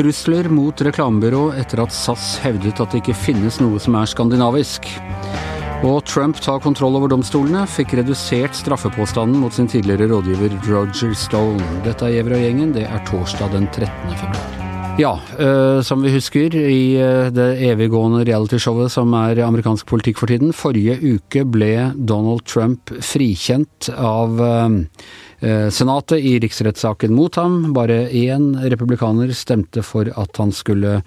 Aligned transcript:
Trusler 0.00 0.48
mot 0.48 0.80
reklamebyrå 0.80 1.50
etter 1.60 1.82
at 1.82 1.92
SAS 1.92 2.38
hevdet 2.44 2.78
at 2.80 2.94
det 2.94 3.02
ikke 3.02 3.16
finnes 3.16 3.58
noe 3.60 3.80
som 3.82 3.98
er 3.98 4.08
skandinavisk. 4.08 4.86
Og 5.84 5.98
Trump 6.08 6.40
tar 6.40 6.62
kontroll 6.64 6.96
over 6.96 7.12
domstolene, 7.12 7.66
fikk 7.68 7.98
redusert 8.00 8.56
straffepåstanden 8.56 9.40
mot 9.42 9.52
sin 9.56 9.68
tidligere 9.68 10.08
rådgiver 10.12 10.56
Roger 10.70 11.12
Stone. 11.12 11.68
Dette 11.84 12.08
er 12.08 12.16
Gjever 12.16 12.38
og 12.38 12.46
gjengen, 12.46 12.74
det 12.76 12.88
er 12.88 13.06
torsdag 13.08 13.56
den 13.56 13.68
13. 13.72 14.18
februar. 14.22 14.69
Ja, 14.98 15.14
øh, 15.38 15.84
som 15.86 16.02
vi 16.02 16.10
husker 16.12 16.54
i 16.56 16.98
øh, 16.98 17.30
det 17.32 17.46
eviggående 17.70 18.24
realityshowet 18.26 18.90
som 18.92 19.12
er 19.16 19.38
amerikansk 19.46 19.86
politikk 19.86 20.18
for 20.18 20.26
tiden. 20.26 20.52
Forrige 20.52 20.98
uke 21.14 21.44
ble 21.46 21.92
Donald 21.94 22.42
Trump 22.44 22.90
frikjent 23.00 23.88
av 23.94 24.40
øh, 24.40 24.82
Senatet 25.40 26.20
i 26.20 26.34
riksrettssaken 26.42 27.14
mot 27.16 27.34
ham. 27.40 27.72
Bare 27.72 28.10
én 28.12 28.52
republikaner 28.60 29.32
stemte 29.32 29.82
for 29.86 30.10
at 30.20 30.36
han 30.36 30.52
skulle 30.52 31.00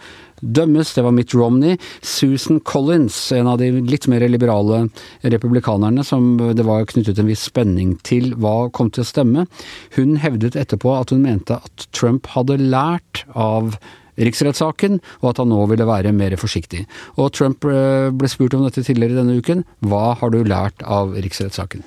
dømmes. 0.43 0.93
Det 0.93 1.03
var 1.05 1.13
Mitt 1.13 1.33
Romney. 1.37 1.77
Susan 2.01 2.59
Collins, 2.59 3.31
en 3.31 3.47
av 3.47 3.59
de 3.61 3.69
litt 3.85 4.07
mer 4.11 4.25
liberale 4.27 4.87
republikanerne 5.21 6.03
som 6.07 6.37
det 6.57 6.65
var 6.67 6.87
knyttet 6.89 7.21
en 7.21 7.29
viss 7.29 7.45
spenning 7.49 7.95
til 8.03 8.33
hva 8.41 8.71
kom 8.73 8.91
til 8.91 9.05
å 9.05 9.11
stemme, 9.11 9.47
hun 9.97 10.17
hevdet 10.23 10.57
etterpå 10.59 10.97
at 10.97 11.13
hun 11.13 11.23
mente 11.25 11.59
at 11.61 11.87
Trump 11.95 12.27
hadde 12.33 12.59
lært 12.61 13.25
av 13.37 13.77
riksrettssaken, 14.17 14.99
og 15.21 15.33
at 15.33 15.41
han 15.41 15.51
nå 15.53 15.63
ville 15.71 15.87
være 15.87 16.13
mer 16.15 16.35
forsiktig. 16.39 16.85
Og 17.17 17.33
Trump 17.35 17.63
ble 17.63 18.29
spurt 18.31 18.53
om 18.57 18.65
dette 18.67 18.83
tidligere 18.85 19.21
denne 19.21 19.39
uken. 19.39 19.63
Hva 19.85 20.13
har 20.19 20.33
du 20.33 20.43
lært 20.47 20.83
av 20.85 21.15
riksrettssaken? 21.17 21.83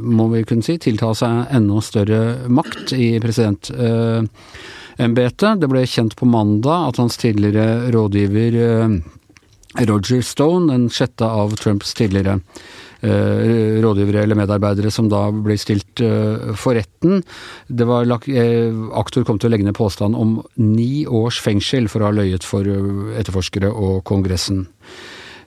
må 0.00 0.28
vi 0.32 0.44
kunne 0.48 0.64
si, 0.66 0.78
tilta 0.82 1.12
seg 1.18 1.52
enda 1.54 1.82
større 1.84 2.22
makt 2.48 2.96
i 2.96 3.18
president... 3.22 3.70
Uh, 3.76 4.24
embetet. 4.98 5.60
Det 5.60 5.70
ble 5.70 5.86
kjent 5.86 6.16
på 6.18 6.28
mandag 6.28 6.92
at 6.92 7.00
hans 7.02 7.16
tidligere 7.20 7.90
rådgiver 7.94 8.56
Roger 9.88 10.20
Stone, 10.20 10.72
den 10.72 10.90
sjette 10.92 11.24
av 11.24 11.54
Trumps 11.56 11.94
tidligere 11.96 12.40
rådgivere 13.02 14.20
eller 14.22 14.38
medarbeidere 14.38 14.90
som 14.94 15.08
da 15.10 15.24
ble 15.34 15.56
stilt 15.58 15.98
for 16.54 16.76
retten. 16.78 17.24
Det 17.66 17.86
var 17.88 18.06
Aktor 18.06 19.24
kom 19.26 19.40
til 19.42 19.48
å 19.48 19.50
legge 19.50 19.66
ned 19.66 19.74
påstand 19.74 20.14
om 20.14 20.36
ni 20.60 21.02
års 21.10 21.40
fengsel 21.42 21.88
for 21.90 21.98
å 21.98 22.12
ha 22.12 22.14
løyet 22.14 22.46
for 22.46 22.62
etterforskere 23.18 23.72
og 23.72 24.04
Kongressen. 24.06 24.68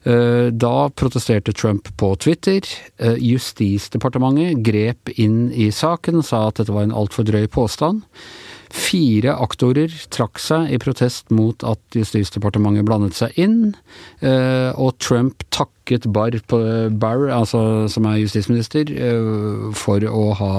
Da 0.03 0.73
protesterte 0.99 1.55
Trump 1.55 1.87
på 1.97 2.11
Twitter. 2.19 2.59
Justisdepartementet 2.99 4.59
grep 4.65 5.15
inn 5.15 5.47
i 5.55 5.71
saken 5.71 6.19
sa 6.27 6.49
at 6.49 6.59
dette 6.59 6.75
var 6.75 6.89
en 6.89 6.97
altfor 6.97 7.23
drøy 7.29 7.47
påstand. 7.47 8.03
Fire 8.75 9.31
aktorer 9.39 9.93
trakk 10.11 10.39
seg 10.41 10.67
i 10.75 10.79
protest 10.81 11.29
mot 11.33 11.63
at 11.63 11.95
Justisdepartementet 11.95 12.85
blandet 12.87 13.15
seg 13.15 13.37
inn, 13.39 13.73
og 14.21 14.97
Trump 14.99 15.45
takket 15.55 16.07
Barr, 16.11 16.35
Barr 16.91 17.29
altså, 17.31 17.87
som 17.91 18.07
er 18.09 18.19
justisminister, 18.19 18.91
for 19.79 20.03
å 20.03 20.25
ha 20.41 20.51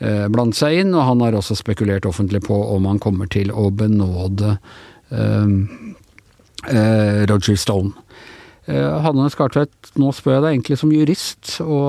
blandet 0.00 0.60
seg 0.60 0.78
inn, 0.84 0.94
og 0.94 1.08
han 1.08 1.24
har 1.26 1.36
også 1.36 1.58
spekulert 1.58 2.06
offentlig 2.08 2.44
på 2.46 2.56
om 2.76 2.86
han 2.88 3.02
kommer 3.02 3.26
til 3.30 3.50
å 3.50 3.66
benåde 3.74 4.54
Roger 6.70 7.58
Stone. 7.58 7.92
Hanne 8.70 9.26
Skartvedt, 9.32 9.90
nå 9.98 10.10
spør 10.14 10.36
jeg 10.36 10.44
deg 10.44 10.54
egentlig 10.54 10.78
som 10.80 10.92
jurist, 10.94 11.56
og, 11.64 11.88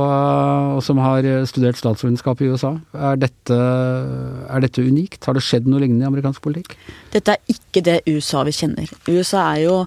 og 0.77 0.81
som 0.85 1.01
har 1.03 1.25
studert 1.49 1.79
statsvitenskap 1.79 2.41
i 2.41 2.49
USA. 2.51 2.73
Er 2.95 3.19
dette, 3.21 3.57
er 3.57 4.63
dette, 4.63 4.83
unikt? 4.83 5.21
Har 5.27 5.37
det 5.37 5.43
skjedd 5.45 5.69
noe 5.69 5.81
lignende 5.83 6.07
i 6.07 6.09
amerikansk 6.09 6.41
politikk? 6.43 6.75
Dette 7.13 7.35
er 7.35 7.53
ikke 7.53 7.83
det 7.85 7.99
USA 8.09 8.43
vi 8.47 8.55
kjenner. 8.55 8.91
USA 9.09 9.45
er 9.53 9.63
jo 9.65 9.77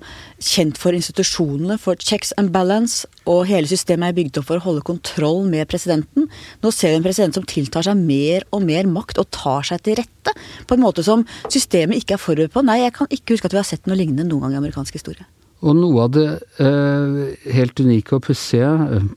kjent 0.44 0.78
for 0.80 0.96
institusjonene, 0.96 1.78
for 1.82 1.98
checks 1.98 2.34
and 2.40 2.52
balance, 2.54 3.08
og 3.26 3.46
hele 3.48 3.68
systemet 3.70 4.12
er 4.12 4.18
bygd 4.18 4.40
opp 4.40 4.48
for 4.50 4.60
å 4.60 4.66
holde 4.66 4.86
kontroll 4.86 5.44
med 5.48 5.68
presidenten. 5.70 6.28
Nå 6.62 6.74
ser 6.74 6.92
vi 6.92 7.00
en 7.00 7.06
president 7.06 7.38
som 7.38 7.46
tiltar 7.48 7.86
seg 7.88 8.00
mer 8.00 8.46
og 8.54 8.64
mer 8.66 8.88
makt, 8.90 9.22
og 9.22 9.32
tar 9.34 9.66
seg 9.70 9.84
til 9.84 9.98
rette 10.02 10.34
på 10.68 10.76
en 10.76 10.84
måte 10.84 11.04
som 11.06 11.24
systemet 11.52 12.02
ikke 12.02 12.18
er 12.18 12.22
forberedt 12.22 12.54
på. 12.54 12.64
Nei, 12.66 12.82
jeg 12.84 12.96
kan 12.96 13.10
ikke 13.10 13.36
huske 13.36 13.50
at 13.50 13.56
vi 13.56 13.62
har 13.62 13.68
sett 13.68 13.88
noe 13.88 13.98
lignende 13.98 14.28
noen 14.28 14.46
gang 14.46 14.58
i 14.58 14.62
amerikansk 14.62 15.00
historie. 15.00 15.26
Og 15.64 15.76
noe 15.78 16.04
av 16.04 16.10
det 16.12 16.24
eh, 16.60 17.52
helt 17.54 17.80
unike 17.80 18.16
og 18.16 18.24
pussige, 18.26 18.68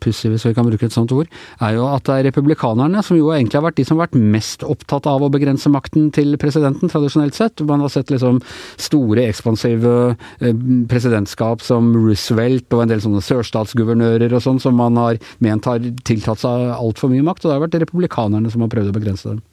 pussige 0.03 0.31
hvis 0.31 0.45
vi 0.47 0.53
kan 0.55 0.67
bruke 0.67 0.87
et 0.87 0.95
sånt 0.95 1.11
ord, 1.15 1.27
er 1.59 1.73
jo 1.75 1.87
at 1.89 2.05
det 2.07 2.15
er 2.15 2.27
republikanerne 2.29 3.01
som 3.03 3.17
jo 3.19 3.33
egentlig 3.35 3.59
har 3.59 3.65
vært 3.65 3.79
de 3.81 3.87
som 3.87 3.97
har 3.97 4.05
vært 4.07 4.19
mest 4.35 4.63
opptatt 4.67 5.09
av 5.11 5.25
å 5.25 5.31
begrense 5.33 5.71
makten 5.73 6.07
til 6.15 6.37
presidenten, 6.39 6.91
tradisjonelt 6.93 7.35
sett. 7.35 7.65
Man 7.67 7.83
har 7.83 7.91
sett 7.91 8.13
liksom 8.13 8.39
store, 8.79 9.25
ekspansive 9.27 9.97
eh, 10.13 10.63
presidentskap 10.87 11.65
som 11.65 11.91
Roosevelt 11.97 12.71
og 12.77 12.85
en 12.85 12.93
del 12.93 13.03
sånne 13.03 13.25
sørstatsguvernører 13.27 14.37
og 14.37 14.45
sånn, 14.45 14.63
som 14.63 14.79
man 14.79 14.99
har 15.01 15.19
ment 15.43 15.67
har 15.67 15.83
tiltatt 16.07 16.45
seg 16.45 16.71
altfor 16.77 17.11
mye 17.11 17.27
makt. 17.27 17.43
Og 17.43 17.51
det 17.51 17.57
har 17.57 17.67
vært 17.67 17.79
republikanerne 17.87 18.53
som 18.53 18.63
har 18.63 18.71
prøvd 18.71 18.93
å 18.93 18.99
begrense 19.01 19.33
dem. 19.33 19.43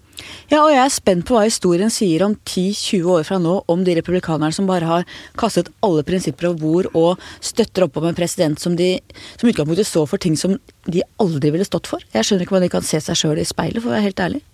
Ja, 0.50 0.60
og 0.62 0.70
jeg 0.72 0.82
er 0.82 0.92
spent 0.92 1.26
på 1.28 1.36
hva 1.36 1.44
historien 1.46 1.92
sier 1.92 2.24
om 2.26 2.36
10-20 2.36 3.08
år 3.16 3.26
fra 3.28 3.38
nå, 3.42 3.56
om 3.70 3.84
de 3.86 3.96
republikanerne 3.98 4.54
som 4.54 4.68
bare 4.68 4.88
har 4.88 5.06
kastet 5.40 5.70
alle 5.84 6.04
prinsipper 6.06 6.50
over 6.50 6.60
bord 6.60 6.90
og 6.92 7.24
støtter 7.44 7.86
opp 7.86 7.98
om 8.00 8.08
en 8.10 8.18
president 8.18 8.60
som 8.60 8.76
de 8.78 8.92
som 9.34 9.48
utgangspunktet 9.50 9.88
står 9.88 10.08
for 10.10 10.22
ting 10.22 10.36
som 10.38 10.58
de 10.86 11.04
aldri 11.22 11.54
ville 11.54 11.66
stått 11.66 11.90
for. 11.90 12.04
Jeg 12.14 12.28
skjønner 12.28 12.46
ikke 12.46 12.56
hvordan 12.56 12.68
de 12.68 12.74
kan 12.76 12.86
se 12.86 13.00
seg 13.02 13.18
sjøl 13.18 13.40
i 13.40 13.48
speilet, 13.48 13.82
for 13.82 13.90
å 13.90 13.96
være 13.96 14.08
helt 14.08 14.24
ærlig. 14.26 14.44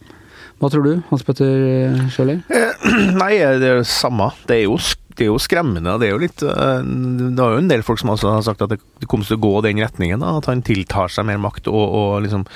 Hva 0.61 0.69
tror 0.69 0.85
du, 0.85 0.91
Hans 1.09 1.23
Petter 1.25 2.01
Sjøli? 2.13 2.35
Nei, 3.21 3.33
det 3.41 3.65
er 3.65 3.81
det 3.81 3.89
samme. 3.89 4.29
Det 4.45 4.59
er 4.59 4.67
jo 4.67 4.77
det 5.21 5.27
er 5.27 5.33
jo 5.33 5.41
skremmende. 5.43 5.99
Det 6.01 6.09
er 6.09 6.15
jo 6.15 6.23
litt 6.23 6.41
Det 6.41 7.45
er 7.45 7.55
jo 7.55 7.61
en 7.61 7.71
del 7.71 7.85
folk 7.87 8.01
som 8.01 8.13
har 8.13 8.41
sagt 8.45 8.65
at 8.65 8.73
det 8.73 9.09
kommer 9.11 9.29
til 9.29 9.37
å 9.39 9.43
gå 9.43 9.53
den 9.67 9.83
retningen. 9.83 10.23
Da, 10.23 10.37
at 10.41 10.49
han 10.51 10.65
tiltar 10.67 11.13
seg 11.13 11.29
mer 11.29 11.41
makt 11.43 11.69
og, 11.71 11.81
og 12.01 12.25
liksom 12.25 12.47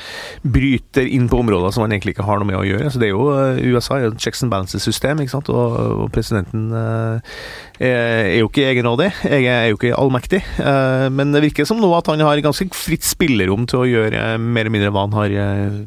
bryter 0.44 1.08
inn 1.08 1.28
på 1.30 1.40
områder 1.42 1.74
som 1.74 1.84
han 1.84 1.94
egentlig 1.94 2.16
ikke 2.16 2.26
har 2.28 2.40
noe 2.40 2.48
med 2.48 2.58
å 2.58 2.64
gjøre. 2.66 2.90
Så 2.92 3.00
det 3.02 3.10
er 3.10 3.14
jo 3.14 3.74
USA 3.74 3.98
er 3.98 4.08
jo 4.08 4.14
et 4.14 4.24
checks 4.24 4.42
and 4.44 4.52
balances-system, 4.52 5.20
ikke 5.22 5.34
sant. 5.34 5.50
Og, 5.52 5.76
og 6.04 6.12
presidenten 6.14 6.66
eh, 6.78 7.38
er, 7.80 8.38
jo 8.40 8.48
ikke 8.50 8.66
egenrådig. 8.70 9.10
Jeg 9.24 9.48
er 9.50 9.68
jo 9.70 9.78
ikke 9.78 9.94
allmektig. 9.98 10.40
Eh, 10.62 11.06
men 11.14 11.34
det 11.34 11.44
virker 11.48 11.68
som 11.68 11.80
nå 11.82 11.90
at 11.96 12.08
han 12.12 12.22
har 12.24 12.42
ganske 12.44 12.68
fritt 12.76 13.06
spillerom 13.06 13.66
til 13.70 13.82
å 13.82 13.88
gjøre 13.88 14.22
mer 14.38 14.64
eller 14.64 14.74
mindre 14.74 14.92
hva 14.94 15.06
han 15.06 15.18
har 15.18 15.34
eh, 15.44 15.80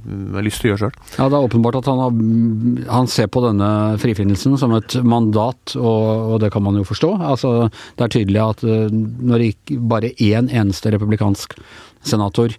lyst 0.45 0.61
til 0.61 0.71
å 0.71 0.73
gjøre 0.73 0.83
sjøl. 0.85 0.99
Ja, 1.17 1.29
det 1.31 1.39
er 1.39 1.47
åpenbart 1.47 1.79
at 1.79 1.89
han, 1.91 2.03
har, 2.03 2.91
han 2.91 3.11
ser 3.11 3.31
på 3.31 3.43
denne 3.45 3.71
frifinnelsen 4.01 4.57
som 4.59 4.75
et 4.77 4.97
mandat, 5.07 5.77
og, 5.77 6.33
og 6.33 6.41
det 6.43 6.51
kan 6.53 6.65
man 6.65 6.66
jo 6.75 6.83
forstå. 6.83 7.13
Altså, 7.23 7.69
det 7.95 8.03
er 8.03 8.13
tydelig 8.17 8.43
at 8.43 8.65
når 8.67 9.45
ikke 9.47 9.79
bare 9.79 10.11
én 10.19 10.51
eneste 10.51 10.91
republikansk 10.91 11.55
senator 12.03 12.51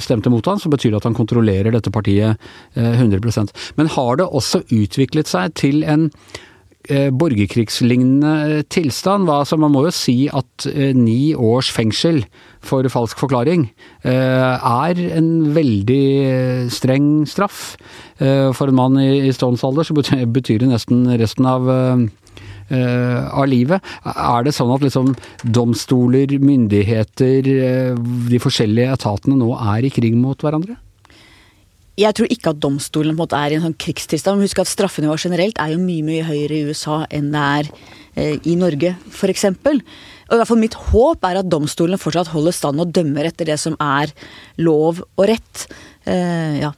stemte 0.00 0.30
mot 0.32 0.46
han, 0.48 0.56
så 0.56 0.70
betyr 0.72 0.94
det 0.94 1.02
at 1.02 1.08
han 1.10 1.16
kontrollerer 1.18 1.74
dette 1.74 1.92
partiet 1.92 2.40
100% 2.72 3.52
Men 3.76 3.90
har 3.92 4.16
det 4.16 4.24
også 4.32 4.62
utviklet 4.72 5.28
seg 5.28 5.52
til 5.60 5.82
en 5.84 6.08
borgerkrigslignende 6.88 8.62
tilstand? 8.72 9.28
Altså, 9.28 9.58
man 9.60 9.74
må 9.74 9.82
jo 9.84 9.92
si 9.92 10.28
at 10.32 10.64
ni 10.96 11.34
års 11.36 11.68
fengsel 11.74 12.22
for 12.64 12.88
falsk 12.88 13.20
forklaring 13.20 13.66
er 14.08 15.02
en 15.18 15.28
veldig 15.52 16.70
streng 16.72 17.26
straff. 17.28 17.76
For 18.16 18.70
en 18.70 18.78
mann 18.78 18.96
i 19.02 19.28
ståens 19.36 19.66
alder 19.68 19.84
så 19.84 19.92
betyr 19.98 20.64
det 20.64 20.72
nesten 20.72 21.04
resten 21.20 21.44
av 21.50 21.68
av 22.68 23.46
livet. 23.48 23.84
Er 24.04 24.44
det 24.44 24.52
sånn 24.56 24.72
at 24.74 24.82
liksom 24.84 25.14
domstoler, 25.56 26.34
myndigheter, 26.42 27.48
de 28.28 28.40
forskjellige 28.42 28.98
etatene 28.98 29.38
nå 29.40 29.54
er 29.74 29.88
i 29.88 29.92
krig 29.94 30.18
mot 30.18 30.44
hverandre? 30.44 30.76
Jeg 31.98 32.14
tror 32.14 32.30
ikke 32.30 32.52
at 32.52 32.60
domstolen 32.62 33.16
på 33.16 33.16
en 33.16 33.24
måte 33.24 33.38
er 33.38 33.52
i 33.52 33.56
en 33.58 33.64
sånn 33.66 33.78
krigstilstand. 33.82 34.42
Husk 34.44 34.60
at 34.62 34.70
straffenivået 34.70 35.24
generelt 35.24 35.58
er 35.58 35.72
jo 35.72 35.80
mye 35.82 36.04
mye 36.06 36.26
høyere 36.28 36.60
i 36.60 36.68
USA 36.68 37.00
enn 37.10 37.32
det 37.32 37.42
er 37.42 37.70
eh, 38.14 38.36
i 38.46 38.54
Norge, 38.58 38.92
f.eks. 39.10 39.48
Og 39.48 40.36
i 40.36 40.38
hvert 40.38 40.50
fall 40.50 40.60
mitt 40.60 40.76
håp 40.92 41.26
er 41.26 41.40
at 41.40 41.50
domstolene 41.50 41.98
fortsatt 41.98 42.30
holder 42.30 42.54
stand 42.54 42.84
og 42.84 42.92
dømmer 42.94 43.26
etter 43.26 43.50
det 43.50 43.58
som 43.58 43.74
er 43.82 44.12
lov 44.62 45.02
og 45.02 45.26
rett. 45.26 45.64
Eh, 46.06 46.60
ja. 46.62 46.70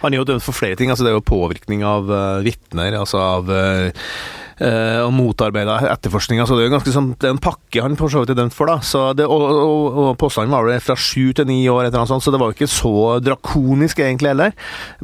Han 0.00 0.14
er 0.14 0.22
jo 0.22 0.28
dømt 0.30 0.46
for 0.46 0.56
flere 0.56 0.78
ting. 0.80 0.88
altså 0.88 1.04
Det 1.04 1.12
er 1.12 1.18
jo 1.18 1.28
påvirkning 1.28 1.84
av 1.86 2.08
uh, 2.08 2.40
vitner, 2.42 2.96
altså 2.96 3.20
av 3.20 3.52
uh, 3.52 4.08
og 4.58 5.12
motarbeida 5.14 5.78
etterforskninga. 5.94 6.46
Så 6.46 6.56
det 6.56 6.64
er 6.64 6.70
jo 6.70 6.76
ganske 6.76 6.94
sånn, 6.94 7.12
det 7.18 7.28
er 7.28 7.36
en 7.36 7.42
pakke 7.42 7.82
han 7.84 7.96
for 7.98 8.12
så 8.12 8.22
vidt 8.22 8.34
er 8.34 8.40
dømt 8.42 8.56
for. 8.56 8.70
da. 8.70 8.80
Så 8.84 9.04
det, 9.18 9.26
og 9.28 9.48
og, 9.48 9.98
og 9.98 10.10
påstanden 10.20 10.52
var 10.52 10.66
vel 10.66 10.80
fra 10.82 10.96
sju 10.98 11.32
til 11.36 11.48
ni 11.48 11.60
år, 11.70 11.86
eller 11.86 12.02
noe 12.02 12.10
sånt, 12.10 12.24
så 12.24 12.32
det 12.34 12.40
var 12.40 12.50
jo 12.50 12.56
ikke 12.56 12.70
så 12.70 13.18
drakonisk 13.24 14.02
egentlig 14.04 14.32
heller. 14.32 14.54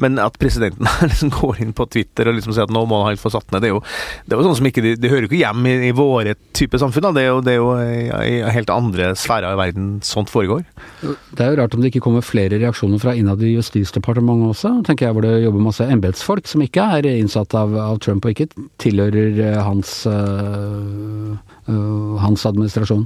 Men 0.01 0.19
at 0.21 0.37
presidenten 0.41 0.89
liksom 1.11 1.33
går 1.35 1.61
inn 1.65 1.75
på 1.75 1.87
Twitter 1.91 2.29
og 2.29 2.37
liksom 2.37 2.55
sier 2.55 2.67
at 2.67 2.73
nå 2.75 2.85
må 2.89 3.01
han 3.05 3.19
få 3.21 3.31
satt 3.33 3.49
ned, 3.53 3.63
det 3.63 3.71
er 3.71 3.75
jo, 3.75 3.81
det 4.25 4.37
er 4.37 4.45
sånn 4.47 4.59
som 4.59 4.69
ikke, 4.69 4.83
det, 4.85 4.95
det 5.03 5.11
hører 5.11 5.27
jo 5.27 5.31
ikke 5.31 5.41
hjem 5.41 5.69
i, 5.71 5.75
i 5.89 5.93
våre 5.95 6.35
type 6.55 6.79
samfunn. 6.81 7.07
da. 7.09 7.13
Det 7.15 7.25
er 7.25 7.31
jo, 7.31 7.41
det 7.45 7.55
er 7.55 7.59
jo 7.61 7.71
i, 7.81 8.01
i 8.35 8.55
helt 8.55 8.73
andre 8.73 9.11
sfærer 9.19 9.55
i 9.55 9.59
verden 9.59 9.89
sånt 10.05 10.31
foregår. 10.33 10.65
Det 11.01 11.43
er 11.43 11.53
jo 11.53 11.59
rart 11.61 11.75
om 11.77 11.83
det 11.83 11.93
ikke 11.93 12.03
kommer 12.07 12.25
flere 12.25 12.59
reaksjoner 12.61 13.01
fra 13.01 13.15
innad 13.17 13.43
i 13.45 13.55
Justisdepartementet 13.55 14.51
også, 14.55 14.73
tenker 14.87 15.07
jeg, 15.07 15.15
hvor 15.17 15.25
det 15.25 15.35
jobber 15.43 15.63
masse 15.63 15.85
embetsfolk 15.95 16.49
som 16.49 16.63
ikke 16.65 16.85
er 16.97 17.09
innsatt 17.15 17.55
av, 17.57 17.75
av, 17.79 17.99
Trump 18.03 18.25
og 18.27 18.35
ikke 18.35 18.49
tilhører 18.81 19.39
eh, 19.41 19.44
hans, 19.65 19.91
uh, 20.09 21.35
uh, 21.69 22.15
hans 22.21 22.45
administrasjon. 22.49 23.05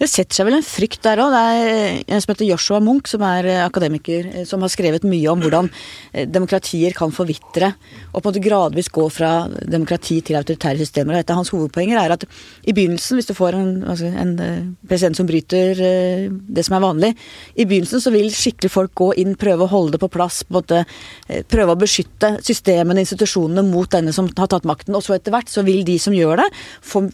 Det 0.00 0.08
setter 0.08 0.38
seg 0.38 0.48
vel 0.48 0.58
en 0.58 0.66
frykt 0.66 1.02
der 1.04 1.20
òg. 1.22 1.34
Det 1.34 1.40
er 1.40 2.00
en 2.14 2.22
som 2.22 2.32
heter 2.32 2.48
Joshua 2.48 2.80
Munch, 2.84 3.10
som 3.12 3.24
er 3.26 3.48
akademiker, 3.66 4.30
som 4.48 4.64
har 4.64 4.72
skrevet 4.72 5.04
mye 5.08 5.28
om 5.32 5.42
hvordan 5.42 5.68
demokratier 6.32 6.94
kan 6.96 7.12
forvitre 7.14 7.72
og 8.10 8.20
på 8.20 8.22
en 8.22 8.30
måte 8.30 8.42
gradvis 8.42 8.88
gå 8.92 9.04
fra 9.12 9.32
demokrati 9.48 10.20
til 10.24 10.38
autoritære 10.40 10.80
systemer. 10.80 11.18
Og 11.18 11.24
et 11.24 11.32
av 11.32 11.40
hans 11.40 11.52
hovedpoenger 11.52 12.00
er 12.00 12.14
at 12.16 12.24
i 12.64 12.74
begynnelsen, 12.76 13.20
hvis 13.20 13.28
du 13.28 13.34
får 13.36 13.58
en, 13.58 13.70
altså 13.92 14.08
en 14.08 14.34
president 14.88 15.20
som 15.20 15.28
bryter 15.28 15.78
det 16.30 16.64
som 16.66 16.78
er 16.78 16.84
vanlig, 16.84 17.12
i 17.54 17.66
begynnelsen 17.68 18.02
så 18.02 18.12
vil 18.14 18.30
skikkelig 18.34 18.72
folk 18.72 18.94
gå 18.98 19.10
inn, 19.22 19.36
prøve 19.40 19.66
å 19.66 19.70
holde 19.70 19.96
det 19.96 20.02
på 20.02 20.10
plass, 20.12 20.42
på 20.46 20.54
en 20.54 20.58
måte, 20.60 20.82
prøve 21.52 21.74
å 21.74 21.80
beskytte 21.80 22.32
systemene, 22.46 23.04
institusjonene, 23.04 23.64
mot 23.66 23.90
denne 23.92 24.14
som 24.16 24.28
har 24.38 24.50
tatt 24.50 24.68
makten. 24.68 24.96
Og 24.96 25.04
så 25.04 25.16
etter 25.16 25.34
hvert 25.34 25.50
så 25.52 25.64
vil 25.66 25.79
de 25.86 25.98
som 26.02 26.16
gjør 26.16 26.42
det, 26.42 26.48
For 26.80 27.10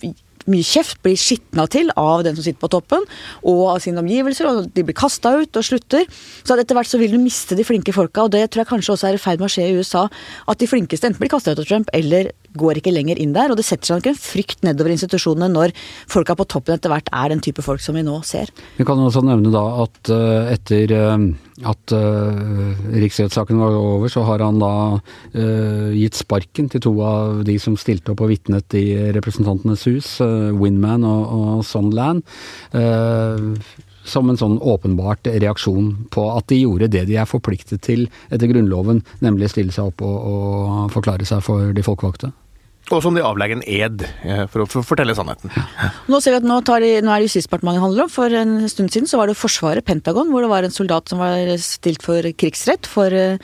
mye 0.50 0.66
kjeft, 0.66 1.00
blir 1.02 1.18
skitna 1.18 1.66
til 1.70 1.90
av 1.98 2.22
den 2.26 2.36
som 2.36 2.44
sitter 2.46 2.62
på 2.62 2.70
toppen, 2.70 3.04
og 3.46 3.62
av 3.72 3.80
sine 3.82 3.98
omgivelser, 4.02 4.46
og 4.46 4.70
de 4.74 4.84
blir 4.86 4.96
kasta 4.96 5.34
ut 5.40 5.58
og 5.58 5.66
slutter. 5.66 6.06
Så 6.46 6.54
etter 6.56 6.78
hvert 6.78 6.90
så 6.90 7.00
vil 7.02 7.14
du 7.14 7.18
miste 7.22 7.58
de 7.58 7.66
flinke 7.66 7.94
folka, 7.96 8.26
og 8.26 8.34
det 8.34 8.44
tror 8.50 8.62
jeg 8.62 8.70
kanskje 8.70 8.94
også 8.94 9.10
er 9.10 9.18
i 9.18 9.22
ferd 9.22 9.42
med 9.42 9.50
å 9.50 9.54
skje 9.56 9.66
i 9.66 9.78
USA. 9.80 10.06
At 10.46 10.62
de 10.62 10.70
flinkeste 10.70 11.10
enten 11.10 11.22
blir 11.22 11.32
kasta 11.32 11.54
ut 11.54 11.62
av 11.62 11.68
Trump, 11.68 11.90
eller 11.96 12.30
går 12.58 12.81
ikke 12.81 12.94
lenger 12.94 13.20
inn 13.23 13.35
der. 13.37 13.53
Og 13.53 13.58
det 13.58 13.67
setter 13.69 13.91
seg 13.91 14.00
nok 14.00 14.11
en 14.12 14.20
frykt 14.20 14.67
nedover 14.67 14.94
institusjonene 14.94 15.49
når 15.53 15.75
folka 16.12 16.37
på 16.38 16.49
toppen 16.50 16.76
etter 16.76 16.93
hvert 16.93 17.11
er 17.12 17.32
den 17.32 17.43
type 17.44 17.64
folk 17.64 17.82
som 17.85 17.99
vi 17.99 18.05
nå 18.06 18.19
ser. 18.26 18.53
Vi 18.79 18.87
kan 18.88 19.00
også 19.00 19.25
nevne 19.26 19.53
da 19.55 19.64
at 19.85 20.12
uh, 20.12 20.53
etter 20.53 20.94
uh, 20.97 21.26
at 21.67 21.94
uh, 21.97 22.76
riksrettssaken 22.93 23.61
var 23.62 23.76
over, 23.79 24.11
så 24.12 24.26
har 24.29 24.44
han 24.44 24.61
da 24.61 24.73
gitt 25.97 26.17
sparken 26.19 26.69
til 26.73 26.82
to 26.85 26.93
av 27.05 27.41
de 27.49 27.55
som 27.61 27.79
stilte 27.81 28.12
opp 28.12 28.20
og 28.25 28.29
vitnet 28.29 28.76
i 28.76 28.85
Representantenes 29.17 29.87
hus, 29.88 30.11
Windman 30.20 31.05
og, 31.09 31.23
og 31.37 31.64
Sondland 31.64 32.20
som 34.06 34.31
en 34.31 34.38
sånn 34.38 34.56
åpenbart 34.62 35.26
reaksjon 35.26 35.93
på 36.14 36.26
at 36.32 36.49
de 36.52 36.62
gjorde 36.62 36.91
det 36.93 37.06
de 37.11 37.19
er 37.20 37.29
forpliktet 37.29 37.82
til 37.87 38.06
etter 38.31 38.50
Grunnloven, 38.50 39.02
nemlig 39.25 39.50
stille 39.52 39.75
seg 39.75 39.91
opp 39.91 40.05
og, 40.06 40.17
og 40.31 40.93
forklare 40.94 41.26
seg 41.29 41.43
for 41.47 41.75
de 41.76 41.87
folkevalgte. 41.87 42.32
Og 42.94 43.00
som 43.03 43.17
de 43.17 43.23
avlegger 43.25 43.59
en 43.59 43.65
ed 43.67 44.05
eh, 44.23 44.44
for 44.50 44.62
å, 44.62 44.83
fortelle 44.87 45.15
sannheten. 45.19 45.50
Nå 46.11 46.21
ser 46.23 46.37
vi 46.37 46.38
at 46.38 46.47
nå, 46.47 46.61
de, 46.62 46.93
nå 47.03 47.11
er 47.11 47.23
det 47.23 47.27
Justisdepartementet 47.27 47.83
handler 47.83 48.05
om. 48.05 48.12
For 48.12 48.37
en 48.43 48.61
stund 48.71 48.94
siden 48.94 49.11
så 49.11 49.19
var 49.19 49.31
det 49.31 49.38
Forsvaret, 49.38 49.87
Pentagon, 49.87 50.31
hvor 50.31 50.44
det 50.44 50.53
var 50.53 50.67
en 50.67 50.75
soldat 50.75 51.11
som 51.11 51.23
var 51.23 51.50
stilt 51.62 52.06
for 52.06 52.31
krigsrett 52.38 52.87
for, 52.91 53.11
eh, 53.11 53.43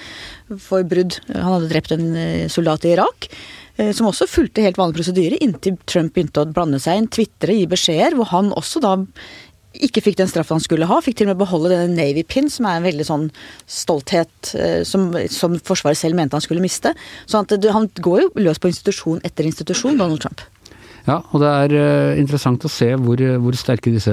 for 0.62 0.87
brudd. 0.87 1.19
Han 1.33 1.56
hadde 1.56 1.73
drept 1.73 1.97
en 1.97 2.06
eh, 2.15 2.47
soldat 2.53 2.87
i 2.87 2.94
Irak. 2.94 3.33
Som 3.97 4.11
også 4.11 4.27
fulgte 4.29 4.61
helt 4.61 4.77
vanlig 4.77 4.99
prosedyre 4.99 5.39
inntil 5.41 5.79
Trump 5.89 6.12
begynte 6.12 6.43
å 6.43 6.50
blande 6.53 6.77
seg 6.79 6.99
inn, 7.00 7.06
tvitre, 7.09 7.55
gi 7.56 7.65
beskjeder, 7.67 8.12
hvor 8.19 8.29
han 8.29 8.50
også 8.53 8.83
da 8.85 8.91
ikke 9.80 10.02
fikk 10.04 10.19
den 10.20 10.30
straffen 10.30 10.58
han 10.58 10.64
skulle 10.64 10.88
ha. 10.90 11.00
Fikk 11.04 11.19
til 11.19 11.28
og 11.28 11.32
med 11.32 11.42
beholde 11.42 11.72
denne 11.72 11.96
Navy 11.96 12.24
pin, 12.28 12.50
som 12.52 12.69
er 12.69 12.78
en 12.78 12.86
veldig 12.86 13.06
sånn 13.08 13.28
stolthet 13.70 14.54
eh, 14.58 14.80
som, 14.88 15.10
som 15.32 15.56
Forsvaret 15.64 16.00
selv 16.00 16.19
mente 16.19 16.36
han 16.36 16.44
skulle 16.44 16.64
miste. 16.64 16.94
Så 17.26 17.40
han, 17.40 17.48
han 17.72 17.88
går 17.96 18.24
jo 18.24 18.32
løs 18.44 18.60
på 18.62 18.72
institusjon 18.72 19.22
etter 19.26 19.48
institusjon, 19.48 19.98
Donald 20.00 20.22
Trump. 20.24 20.44
Ja, 21.02 21.19
og 21.34 21.42
det 21.42 21.50
er 21.50 21.72
uh, 21.74 22.20
interessant 22.20 22.62
å 22.62 22.70
se 22.70 22.92
hvor, 22.94 23.19
hvor, 23.42 23.56
sterke 23.58 23.90
disse 23.90 24.12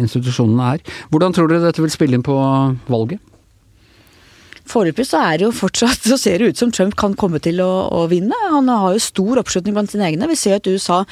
institusjonene 0.00 0.70
er. 0.76 0.84
Hvordan 1.12 1.36
tror 1.36 1.50
dere 1.50 1.66
dette 1.66 1.84
vil 1.84 1.92
spille 1.92 2.16
inn 2.16 2.24
på 2.24 2.36
valget? 2.88 3.20
Foreløpig 4.64 5.04
så 5.04 5.20
er 5.20 5.38
det 5.38 5.44
jo 5.44 5.52
fortsatt 5.52 6.06
så 6.08 6.16
ser 6.20 6.40
det 6.40 6.54
ut 6.54 6.60
som 6.60 6.70
Trump 6.72 6.94
kan 6.96 7.12
komme 7.20 7.40
til 7.44 7.60
å, 7.60 7.70
å 7.92 8.04
vinne. 8.08 8.36
Han 8.48 8.70
har 8.72 8.94
jo 8.94 9.02
stor 9.02 9.40
oppslutning 9.42 9.76
blant 9.76 9.92
sine 9.92 10.06
egne. 10.08 10.28
Vi 10.30 10.38
ser 10.40 10.56
et 10.56 10.68
USA 10.70 11.02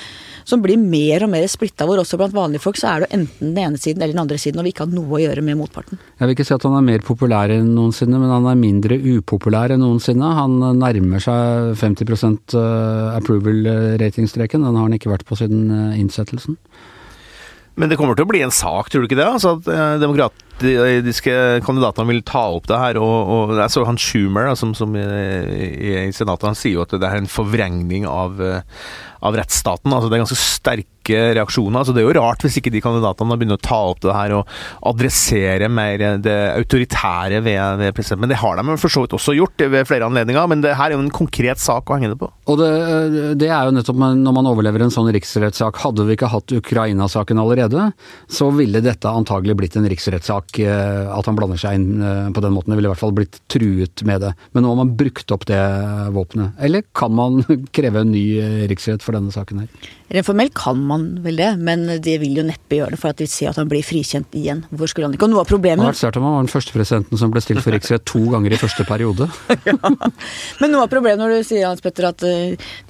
som 0.48 0.62
blir 0.64 0.80
mer 0.80 1.26
og 1.26 1.32
mer 1.34 1.44
splitta, 1.50 1.84
hvor 1.86 2.00
også 2.00 2.16
blant 2.20 2.34
vanlige 2.36 2.64
folk 2.64 2.80
så 2.80 2.94
er 2.94 3.04
det 3.04 3.10
enten 3.18 3.52
den 3.52 3.60
ene 3.60 3.80
siden 3.80 4.00
eller 4.00 4.16
den 4.16 4.22
andre 4.24 4.40
siden, 4.40 4.62
og 4.62 4.66
vi 4.66 4.72
ikke 4.72 4.86
har 4.86 4.94
noe 4.94 5.18
å 5.18 5.20
gjøre 5.20 5.44
med 5.44 5.60
motparten. 5.60 6.00
Jeg 6.16 6.24
vil 6.24 6.34
ikke 6.36 6.48
si 6.48 6.56
at 6.56 6.64
han 6.66 6.78
er 6.78 6.86
mer 6.86 7.04
populær 7.04 7.52
enn 7.52 7.74
noensinne, 7.76 8.22
men 8.22 8.32
han 8.32 8.48
er 8.48 8.62
mindre 8.62 8.98
upopulær 9.18 9.76
enn 9.76 9.84
noensinne. 9.84 10.32
Han 10.40 10.56
nærmer 10.80 11.22
seg 11.22 11.76
50 11.82 12.16
eh, 12.56 13.12
approval-ratingstreken. 13.20 14.64
Den 14.64 14.80
har 14.80 14.88
han 14.88 14.96
ikke 14.96 15.12
vært 15.12 15.28
på 15.28 15.38
siden 15.38 15.68
eh, 15.68 16.00
innsettelsen. 16.00 16.56
Men 17.80 17.88
det 17.88 17.96
kommer 17.96 18.16
til 18.16 18.26
å 18.26 18.28
bli 18.28 18.42
en 18.44 18.52
sak, 18.52 18.90
tror 18.92 19.04
du 19.04 19.08
ikke 19.08 19.20
det? 19.20 19.28
Altså 19.28 19.56
at 19.56 19.68
eh, 19.72 19.98
demokratiske 20.60 21.62
kandidatene 21.66 22.08
vil 22.08 22.22
ta 22.26 22.44
opp 22.56 22.68
det 22.70 22.78
her. 22.78 23.00
Og, 23.02 23.32
og 23.34 23.56
jeg 23.58 23.74
så 23.74 23.86
han 23.88 24.00
Schumer, 24.00 24.52
som, 24.58 24.74
som 24.74 24.94
i, 24.96 25.02
i, 25.02 26.12
Senatet, 26.12 26.50
han 26.50 26.58
sier 26.58 26.78
jo 26.78 26.86
at 26.86 26.94
det 26.96 27.08
er 27.08 27.22
en 27.22 27.30
forvrengning 27.30 28.06
av, 28.08 28.40
av 29.22 29.38
rettsstaten. 29.38 29.92
Altså 29.92 30.10
det 30.10 30.18
er 30.18 30.24
ganske 30.24 30.38
sterke 30.40 31.20
reaksjoner. 31.36 31.80
Altså 31.80 31.94
det 31.94 32.02
er 32.02 32.06
jo 32.06 32.14
rart 32.18 32.44
hvis 32.44 32.58
ikke 32.60 32.72
de 32.74 32.82
kandidatene 32.82 33.36
begynner 33.38 33.58
å 33.58 33.62
ta 33.64 33.78
opp 33.90 34.02
det 34.04 34.14
her 34.14 34.36
og 34.38 34.50
adressere 34.86 35.70
mer 35.72 36.04
det 36.22 36.36
autoritære 36.52 37.42
ved, 37.42 37.60
ved 37.80 37.96
presidenten. 37.96 38.26
Men 38.26 38.34
det 38.34 38.40
har 38.42 38.58
de 38.58 38.76
for 38.78 38.92
så 38.92 39.04
vidt 39.04 39.16
også 39.18 39.36
gjort 39.38 39.66
ved 39.72 39.88
flere 39.88 40.06
anledninger. 40.10 40.50
Men 40.50 40.64
det 40.64 40.76
her 40.78 40.90
er 40.90 40.98
jo 40.98 41.04
en 41.04 41.14
konkret 41.14 41.62
sak 41.62 41.90
å 41.90 41.98
henge 41.98 42.12
det 42.12 42.20
på. 42.20 42.30
Og 42.50 42.58
det, 42.60 42.70
det 43.40 43.50
er 43.50 43.66
jo 43.66 43.74
nettopp 43.76 43.98
når 44.02 44.36
man 44.38 44.50
overlever 44.50 44.86
en 44.86 44.94
sånn 44.94 45.10
riksrettssak. 45.14 45.82
Hadde 45.82 46.06
vi 46.06 46.18
ikke 46.18 46.30
hatt 46.32 46.54
Ukraina-saken 46.58 47.42
allerede, 47.42 47.90
så 48.30 48.50
ville 48.54 48.82
dette 48.84 49.10
antagelig 49.10 49.58
blitt 49.58 49.78
en 49.78 49.86
riksrettssak. 49.90 50.41
Eh, 50.58 51.08
at 51.12 51.28
han 51.28 51.38
blander 51.38 51.60
seg 51.60 51.78
inn 51.78 52.02
eh, 52.02 52.28
på 52.34 52.42
den 52.44 52.54
måten. 52.54 52.72
Det 52.72 52.78
ville 52.78 52.90
i 52.90 52.92
hvert 52.92 53.02
fall 53.02 53.14
blitt 53.16 53.40
truet 53.52 54.04
med 54.08 54.22
det. 54.24 54.32
Men 54.52 54.64
nå 54.64 54.72
har 54.72 54.80
man 54.82 54.94
brukt 54.98 55.34
opp 55.34 55.46
det 55.48 55.60
våpenet. 56.14 56.56
Eller 56.62 56.84
kan 56.96 57.14
man 57.16 57.42
kreve 57.76 58.02
en 58.02 58.12
ny 58.14 58.24
eh, 58.42 58.62
riksrett 58.70 59.04
for 59.04 59.16
denne 59.16 59.32
saken 59.34 59.64
her? 59.64 59.90
Rent 60.12 60.28
formelt 60.28 60.52
kan 60.52 60.80
man 60.84 61.06
vel 61.24 61.38
det, 61.40 61.48
men 61.64 61.86
det 62.04 62.18
vil 62.20 62.36
jo 62.36 62.44
neppe 62.44 62.76
gjøre 62.76 62.92
det 62.92 63.00
for 63.00 63.14
at 63.14 63.20
de 63.22 63.28
ser 63.30 63.48
at 63.48 63.56
han 63.56 63.70
blir 63.70 63.84
frikjent 63.86 64.34
igjen. 64.36 64.60
Hvor 64.68 64.90
skulle 64.90 65.08
han 65.08 65.16
ikke? 65.16 65.24
Og 65.24 65.32
noe 65.32 65.44
av 65.44 65.48
problemet 65.48 65.80
Det 65.80 65.88
hadde 65.88 66.10
vært 66.10 66.18
om 66.20 66.26
han 66.28 66.36
var 66.36 66.44
den 66.44 66.52
første 66.52 66.74
presidenten 66.74 67.20
som 67.20 67.32
ble 67.32 67.40
stilt 67.44 67.64
for 67.64 67.72
riksrett 67.72 68.04
to 68.08 68.20
ganger 68.34 68.52
i 68.52 68.60
første 68.60 68.84
periode. 68.88 69.30
ja. 69.68 69.76
Men 70.60 70.74
noe 70.74 70.84
av 70.84 70.92
problemet 70.92 71.22
når 71.22 71.38
du 71.38 71.48
sier 71.48 71.64
Hans 71.70 71.80
Petter, 71.80 72.10
at 72.10 72.20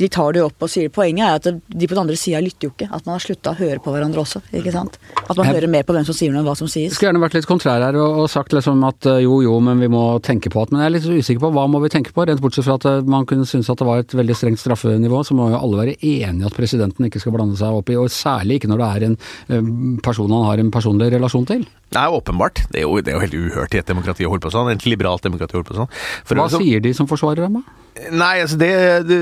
de 0.00 0.10
tar 0.10 0.34
det 0.34 0.42
opp 0.42 0.66
og 0.66 0.70
sier 0.72 0.90
Poenget 0.92 1.24
er 1.24 1.38
at 1.38 1.46
de 1.62 1.86
på 1.88 1.94
den 1.94 2.02
andre 2.02 2.18
sida 2.18 2.40
lytter 2.42 2.68
jo 2.68 2.72
ikke. 2.74 2.90
At 2.90 3.06
man 3.06 3.14
har 3.14 3.22
slutta 3.22 3.54
å 3.54 3.58
høre 3.60 3.78
på 3.82 3.94
hverandre 3.94 4.24
også. 4.24 4.42
ikke 4.50 4.74
sant? 4.74 4.98
At 5.22 5.36
man 5.36 5.46
jeg, 5.46 5.54
hører 5.54 5.70
mer 5.72 5.86
på 5.86 5.94
hvem 5.94 6.04
som 6.08 6.16
sier 6.16 6.34
noe 6.34 6.42
enn 6.42 6.48
hva 6.48 6.56
som 6.58 6.70
sies. 6.70 6.96
Skulle 6.96 7.12
gjerne 7.12 7.22
vært 7.22 7.38
litt 7.38 7.41
kontrær 7.48 7.82
her 7.84 7.96
og, 8.00 8.22
og 8.22 8.30
sagt 8.30 8.54
liksom 8.56 8.82
at 8.88 9.08
uh, 9.08 9.18
jo 9.22 9.40
jo, 9.44 9.56
men 9.64 9.82
vi 9.82 9.88
må 9.92 10.02
tenke 10.24 10.50
på 10.52 10.62
at 10.62 10.72
Men 10.72 10.82
jeg 10.82 10.90
er 10.90 10.94
litt 10.96 11.08
usikker 11.22 11.42
på 11.44 11.52
hva 11.54 11.66
må 11.70 11.80
vi 11.82 11.90
tenke 11.92 12.14
på? 12.14 12.24
Rent 12.28 12.42
bortsett 12.42 12.66
fra 12.66 12.78
at 12.78 12.86
uh, 12.88 13.08
man 13.08 13.26
kunne 13.28 13.48
synes 13.48 13.70
at 13.72 13.80
det 13.80 13.88
var 13.88 14.02
et 14.02 14.16
veldig 14.16 14.36
strengt 14.38 14.62
straffenivå, 14.62 15.22
så 15.26 15.36
må 15.38 15.50
jo 15.52 15.60
alle 15.60 15.80
være 15.80 15.96
enige 15.98 16.48
at 16.48 16.56
presidenten 16.56 17.08
ikke 17.08 17.22
skal 17.22 17.36
blande 17.36 17.58
seg 17.60 17.74
opp 17.74 17.92
i, 17.92 17.98
og 17.98 18.10
særlig 18.12 18.60
ikke 18.60 18.72
når 18.72 18.82
det 18.82 18.88
er 18.88 19.06
en 19.08 19.16
eh, 19.52 19.70
person 20.04 20.32
han 20.32 20.46
har 20.46 20.62
en 20.62 20.72
personlig 20.74 21.10
relasjon 21.14 21.46
til. 21.48 21.64
Nei, 21.92 22.06
åpenbart. 22.08 22.64
Det 22.72 22.82
er 22.82 22.86
jo, 22.86 22.98
det 23.04 23.12
er 23.12 23.18
jo 23.18 23.24
helt 23.26 23.38
uhørt 23.38 23.76
i 23.76 23.80
et 23.82 23.88
demokrati 23.88 24.26
å 24.26 24.32
holde 24.32 24.46
på 24.46 24.52
sånn. 24.54 24.70
Et 24.72 24.86
liberalt 24.88 25.24
demokrati 25.24 25.56
å 25.56 25.60
holde 25.60 25.70
på 25.72 25.78
sånn. 25.82 25.90
For 26.28 26.38
Hva 26.38 26.48
så, 26.52 26.60
sier 26.62 26.82
de 26.84 26.94
som 26.96 27.08
forsvarer 27.10 27.44
dem, 27.44 27.60
da? 27.60 27.81
Nei, 27.92 28.40
altså 28.40 28.56
det, 28.56 28.70
det 29.04 29.16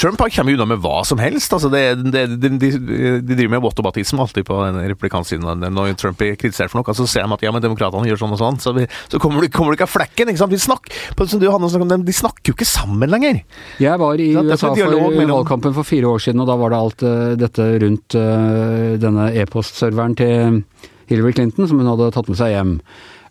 Trump 0.00 0.18
kommer 0.18 0.56
unna 0.56 0.66
med 0.66 0.80
hva 0.82 1.04
som 1.06 1.20
helst. 1.22 1.52
Altså 1.54 1.70
det, 1.70 1.82
det, 2.10 2.24
de, 2.42 2.50
de, 2.58 2.70
de, 2.74 3.36
driver 3.36 3.52
med 3.54 3.62
whatabatisme 3.62 4.24
alltid 4.24 4.48
på 4.48 4.58
replikantsiden. 4.74 5.62
Når 5.70 5.94
Trump 6.00 6.18
blir 6.18 6.34
kritisert 6.34 6.72
for 6.72 6.80
noe, 6.80 6.96
så 6.98 7.06
ser 7.06 7.28
de 7.28 7.36
at 7.36 7.46
ja, 7.46 7.52
men 7.54 7.62
demokratene 7.62 8.10
gjør 8.10 8.24
sånn 8.24 8.34
og 8.34 8.42
sånn. 8.42 8.58
Så, 8.62 8.74
vi, 8.74 8.88
så 9.12 9.22
kommer, 9.22 9.46
du, 9.46 9.52
kommer, 9.54 9.70
du, 9.70 9.78
ikke 9.78 9.86
av 9.86 9.94
flekken. 9.94 10.32
ikke 10.32 10.42
sant? 10.42 10.56
De 10.56 10.60
snakker, 10.66 10.98
som 11.30 11.42
du, 11.42 11.46
Hanne, 11.52 11.70
om, 11.86 12.06
de 12.10 12.16
snakker 12.16 12.50
jo 12.50 12.58
ikke 12.58 12.68
sammen 12.68 13.12
lenger. 13.12 13.44
Jeg 13.82 14.02
var 14.02 14.22
i 14.22 14.32
USA 14.34 14.74
for 14.74 15.22
valgkampen 15.22 15.78
for 15.78 15.86
fire 15.86 16.10
år 16.10 16.26
siden, 16.26 16.42
og 16.42 16.50
da 16.50 16.58
var 16.58 16.74
det 16.74 16.82
alt 16.82 17.06
uh, 17.06 17.34
dette 17.38 17.70
rundt 17.86 18.18
uh, 18.18 18.96
denne 18.98 19.30
e-postserveren 19.38 20.18
til 20.18 20.62
Hillary 21.06 21.36
Clinton, 21.38 21.70
som 21.70 21.78
hun 21.78 21.94
hadde 21.94 22.10
tatt 22.16 22.26
med 22.30 22.38
seg 22.40 22.50
hjem. 22.50 22.80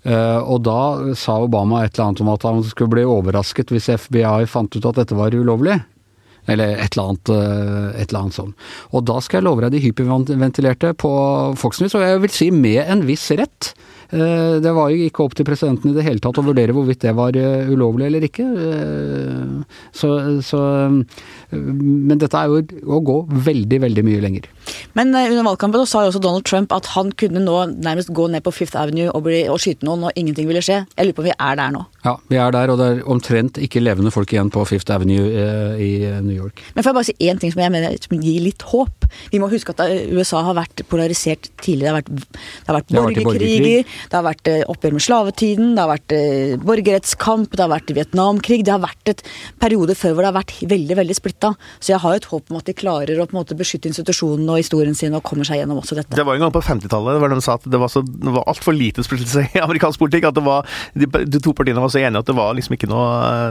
Uh, 0.05 0.37
og 0.45 0.61
da 0.67 1.15
sa 1.17 1.39
Obama 1.41 1.81
et 1.81 1.95
eller 1.95 2.11
annet 2.11 2.21
om 2.21 2.29
at 2.35 2.45
han 2.45 2.61
skulle 2.67 2.93
bli 2.93 3.05
overrasket 3.09 3.73
hvis 3.73 3.89
FBI 4.05 4.45
fant 4.49 4.75
ut 4.77 4.85
at 4.85 5.01
dette 5.01 5.17
var 5.17 5.33
ulovlig. 5.33 5.79
Eller 6.45 6.75
et 6.77 6.93
eller 6.93 7.07
annet, 7.09 7.29
eh, 7.33 8.01
et 8.03 8.11
eller 8.11 8.19
annet 8.19 8.35
sånn. 8.35 8.51
Og 8.93 9.01
da 9.09 9.15
skal 9.23 9.39
jeg 9.39 9.47
love 9.47 9.63
deg 9.63 9.73
de 9.73 9.81
hyperventilerte 9.81 10.91
på 11.01 11.09
Fox 11.57 11.81
News, 11.81 11.95
og 11.97 12.05
jeg 12.05 12.19
vil 12.21 12.33
si 12.35 12.51
med 12.53 12.83
en 12.85 13.01
viss 13.07 13.23
rett. 13.33 13.71
Eh, 14.11 14.59
Det 14.61 14.73
var 14.75 14.91
jo 14.93 15.07
ikke 15.07 15.23
opp 15.25 15.35
til 15.37 15.45
presidenten 15.47 15.91
i 15.91 15.95
det 15.95 16.05
hele 16.05 16.21
tatt 16.23 16.37
å 16.37 16.45
vurdere 16.45 16.73
hvorvidt 16.75 17.01
det 17.05 17.15
var 17.17 17.35
eh, 17.39 17.69
ulovlig 17.71 18.07
eller 18.09 18.27
ikke. 18.27 18.45
Eh, 18.45 19.63
Så, 19.95 20.09
så 20.45 20.59
Men 21.51 22.19
dette 22.19 22.37
er 22.37 22.51
jo 22.51 22.59
å 22.91 22.99
gå 23.05 23.15
veldig, 23.45 23.79
veldig 23.81 24.03
mye 24.05 24.21
lenger. 24.23 24.47
Men 24.97 25.13
under 25.15 25.45
valgkampen 25.45 25.85
sa 25.87 26.03
jo 26.03 26.11
også 26.11 26.21
Donald 26.23 26.45
Trump 26.47 26.73
at 26.75 26.89
han 26.95 27.11
kunne 27.17 27.41
nå 27.43 27.57
nærmest 27.75 28.11
gå 28.15 28.27
ned 28.31 28.43
på 28.45 28.53
Fifth 28.53 28.77
Avenue 28.79 29.09
og, 29.11 29.23
bli, 29.27 29.43
og 29.51 29.59
skyte 29.61 29.85
noen, 29.87 30.07
og 30.07 30.19
ingenting 30.19 30.47
ville 30.49 30.63
skje. 30.65 30.81
Jeg 30.97 31.07
lurer 31.07 31.17
på 31.17 31.23
om 31.23 31.29
vi 31.29 31.35
er 31.35 31.59
der 31.59 31.73
nå. 31.75 31.83
Ja, 32.05 32.15
vi 32.29 32.39
er 32.41 32.51
der, 32.55 32.73
og 32.73 32.81
det 32.81 32.87
er 32.91 33.01
omtrent 33.11 33.59
ikke 33.61 33.83
levende 33.83 34.11
folk 34.13 34.33
igjen 34.33 34.51
på 34.53 34.65
Fifth 34.69 34.91
Avenue 34.93 35.25
i 35.81 35.91
New 36.25 36.35
York. 36.35 36.61
Men 36.75 36.83
får 36.85 36.91
jeg 36.91 36.99
bare 36.99 37.09
si 37.09 37.17
én 37.29 37.41
ting 37.41 37.53
som 37.53 37.63
jeg 37.63 37.73
mener 37.73 37.95
som 38.01 38.19
gir 38.21 38.43
litt 38.45 38.65
håp. 38.73 39.07
Vi 39.31 39.39
må 39.41 39.49
huske 39.51 39.73
at 39.75 39.85
USA 40.11 40.41
har 40.45 40.57
vært 40.57 40.83
polarisert 40.91 41.49
tidligere. 41.63 42.03
Det 42.05 42.67
har 42.67 42.79
vært 42.79 42.89
Det 42.89 42.99
har 42.99 43.09
vært 43.09 43.23
borgerkriger, 43.25 43.94
det 44.09 44.17
har 44.17 44.25
vært 44.25 44.51
eh, 44.51 44.63
oppgjør 44.71 44.95
med 44.95 45.05
slavetiden, 45.05 45.73
det 45.75 45.83
har 45.83 45.91
vært 45.91 46.15
eh, 46.15 46.55
borgerrettskamp, 46.61 47.55
det 47.55 47.63
har 47.63 47.71
vært 47.71 47.93
Vietnamkrig. 47.95 48.61
Det 48.65 48.73
har 48.73 48.83
vært 48.83 49.11
et 49.11 49.23
periode 49.61 49.95
før 49.97 50.15
hvor 50.15 50.25
det 50.25 50.31
har 50.31 50.37
vært 50.39 50.55
veldig 50.75 50.99
veldig 51.01 51.17
splitta. 51.17 51.53
Så 51.79 51.93
jeg 51.93 52.01
har 52.03 52.17
et 52.17 52.29
håp 52.31 52.51
om 52.51 52.59
at 52.59 52.69
de 52.69 52.77
klarer 52.77 53.19
å 53.19 53.27
på 53.27 53.35
en 53.35 53.41
måte 53.41 53.57
beskytte 53.57 53.89
institusjonene 53.91 54.55
og 54.55 54.61
historien 54.61 54.97
sin 54.97 55.15
og 55.17 55.23
kommer 55.25 55.47
seg 55.47 55.61
gjennom 55.61 55.81
også 55.81 55.99
dette. 55.99 56.15
Det 56.15 56.25
var 56.27 56.37
en 56.37 56.45
gang 56.45 56.55
på 56.55 56.63
50-tallet 56.65 57.21
hvor 57.21 57.33
de 57.33 57.41
sa 57.45 57.57
at 57.59 57.67
det 57.69 57.81
var, 57.81 57.91
så, 57.91 58.03
det 58.05 58.35
var 58.35 58.47
altfor 58.51 58.75
lite 58.75 59.05
splittelse 59.05 59.47
i 59.55 59.63
amerikansk 59.63 60.01
politikk. 60.01 60.29
At 60.29 60.39
det 60.39 60.45
var, 60.45 60.67
de, 60.93 61.09
de 61.25 61.41
to 61.43 61.55
partiene 61.57 61.83
var 61.83 61.93
så 61.93 62.01
enige 62.03 62.23
at 62.23 62.29
det 62.29 62.37
var 62.37 62.55
liksom 62.57 62.77
ikke 62.77 62.89
noe, 62.91 63.09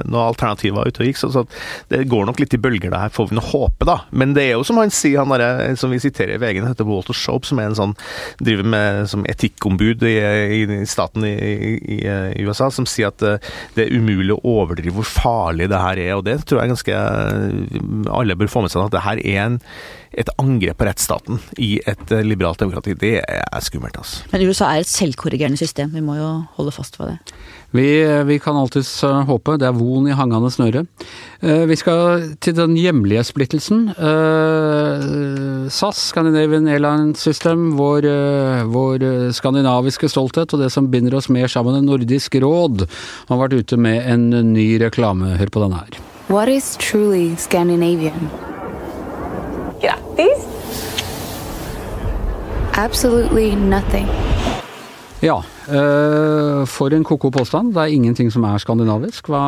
noe 0.08 0.28
alternativer 0.30 0.88
ute 0.88 1.02
og 1.02 1.10
gikk. 1.10 1.20
Så, 1.20 1.32
så 1.34 1.46
det 1.92 2.04
går 2.10 2.28
nok 2.28 2.42
litt 2.42 2.56
i 2.56 2.60
bølger, 2.60 2.92
det 2.92 3.00
her, 3.00 3.14
får 3.14 3.30
vi 3.30 3.38
nå 3.38 3.44
håpe, 3.44 3.86
da. 3.88 4.00
Men 4.14 4.34
det 4.36 4.48
er 4.48 4.56
jo 4.56 4.66
som 4.66 4.80
han 4.80 4.92
sier, 4.94 5.22
han 5.22 5.32
der, 5.34 5.74
som 5.80 5.92
vi 5.92 6.00
siterer 6.02 6.36
i 6.36 6.42
VG, 6.42 6.62
heter 6.64 6.88
Walter 6.88 7.16
Shope, 7.16 7.48
som 7.48 7.60
er 7.60 7.70
en 7.70 7.78
sånn 7.78 7.94
driver 8.42 8.68
med 8.74 9.10
som 9.10 9.24
etikkombud 9.30 10.04
i, 10.06 10.14
i, 10.34 10.78
staten 10.88 11.26
i, 11.28 11.34
i, 11.78 11.98
i 12.04 12.46
USA, 12.46 12.70
som 12.74 12.88
sier 12.88 13.12
at 13.12 13.24
eh, 13.24 13.52
det 13.76 13.86
er 13.86 13.98
umulig 13.98 14.36
å 14.36 14.42
overdrive 14.56 14.96
hvor 14.98 15.08
farlig 15.08 15.70
det 15.72 15.82
her 15.82 16.00
er. 16.00 16.14
Og 16.18 16.24
det 16.28 16.40
tror 16.44 16.62
jeg 16.62 16.74
ganske 16.74 17.02
alle 18.14 18.38
bør 18.38 18.52
få 18.52 18.64
med 18.64 18.74
seg, 18.74 18.86
at 18.86 18.96
det 18.96 19.06
her 19.06 19.22
er 19.24 19.44
en 19.48 19.60
et 20.14 20.30
angrep 20.38 20.78
på 20.78 20.86
rettsstaten 20.86 21.40
i 21.62 21.76
et 21.90 22.12
eh, 22.14 22.24
liberalt 22.26 22.60
demokrati, 22.62 22.94
det 22.98 23.16
er 23.24 23.64
skummelt. 23.64 23.98
altså. 23.98 24.22
Men 24.32 24.46
USA 24.46 24.70
er 24.70 24.84
et 24.84 24.90
selvkorrigerende 24.90 25.58
system. 25.58 25.90
Vi 25.94 26.04
må 26.04 26.18
jo 26.18 26.28
holde 26.58 26.74
fast 26.74 26.98
på 27.00 27.08
det. 27.08 27.18
Vi, 27.74 27.88
vi 28.24 28.36
kan 28.38 28.56
alltids 28.56 28.90
eh, 29.04 29.24
håpe. 29.26 29.56
Det 29.58 29.66
er 29.66 29.74
von 29.74 30.06
i 30.06 30.14
hangende 30.14 30.50
snøre. 30.54 30.84
Eh, 31.42 31.64
Vi 31.66 31.76
skal 31.80 32.28
til 32.38 32.54
den 32.54 32.76
hjemlige 32.78 33.24
splittelsen. 33.26 33.88
Eh, 33.98 35.66
SAS, 35.74 36.04
Scandinavian 36.12 36.68
Airlines 36.70 37.18
System, 37.26 37.72
vår, 37.78 38.06
eh, 38.06 38.62
vår 38.70 39.02
eh, 39.02 39.32
skandinaviske 39.34 40.06
stolthet 40.12 40.54
og 40.54 40.62
det 40.62 40.70
som 40.70 40.86
binder 40.92 41.16
oss 41.18 41.26
mer 41.34 41.50
sammen 41.50 41.74
enn 41.80 41.88
Nordisk 41.90 42.38
råd, 42.44 42.86
har 43.28 43.42
vært 43.42 43.58
ute 43.58 43.76
med 43.80 44.06
en 44.06 44.28
ny 44.54 44.68
reklame. 44.84 45.34
Hør 45.40 45.50
på 45.50 45.64
denne 45.66 45.82
her. 45.82 45.98
What 46.30 46.48
is 46.48 46.76
truly 46.78 47.34
Scandinavian? 47.36 48.30
Grattis! 49.82 50.46
Absolutely 52.78 53.54
nothing. 53.56 54.06
Ja, 55.24 55.38
øh, 55.72 56.66
for 56.68 56.92
en 56.92 57.04
ko-ko 57.06 57.30
påstand. 57.32 57.72
Det 57.72 57.80
er 57.80 57.94
ingenting 57.96 58.28
som 58.32 58.44
er 58.44 58.60
skandinavisk. 58.60 59.30
Hva, 59.32 59.40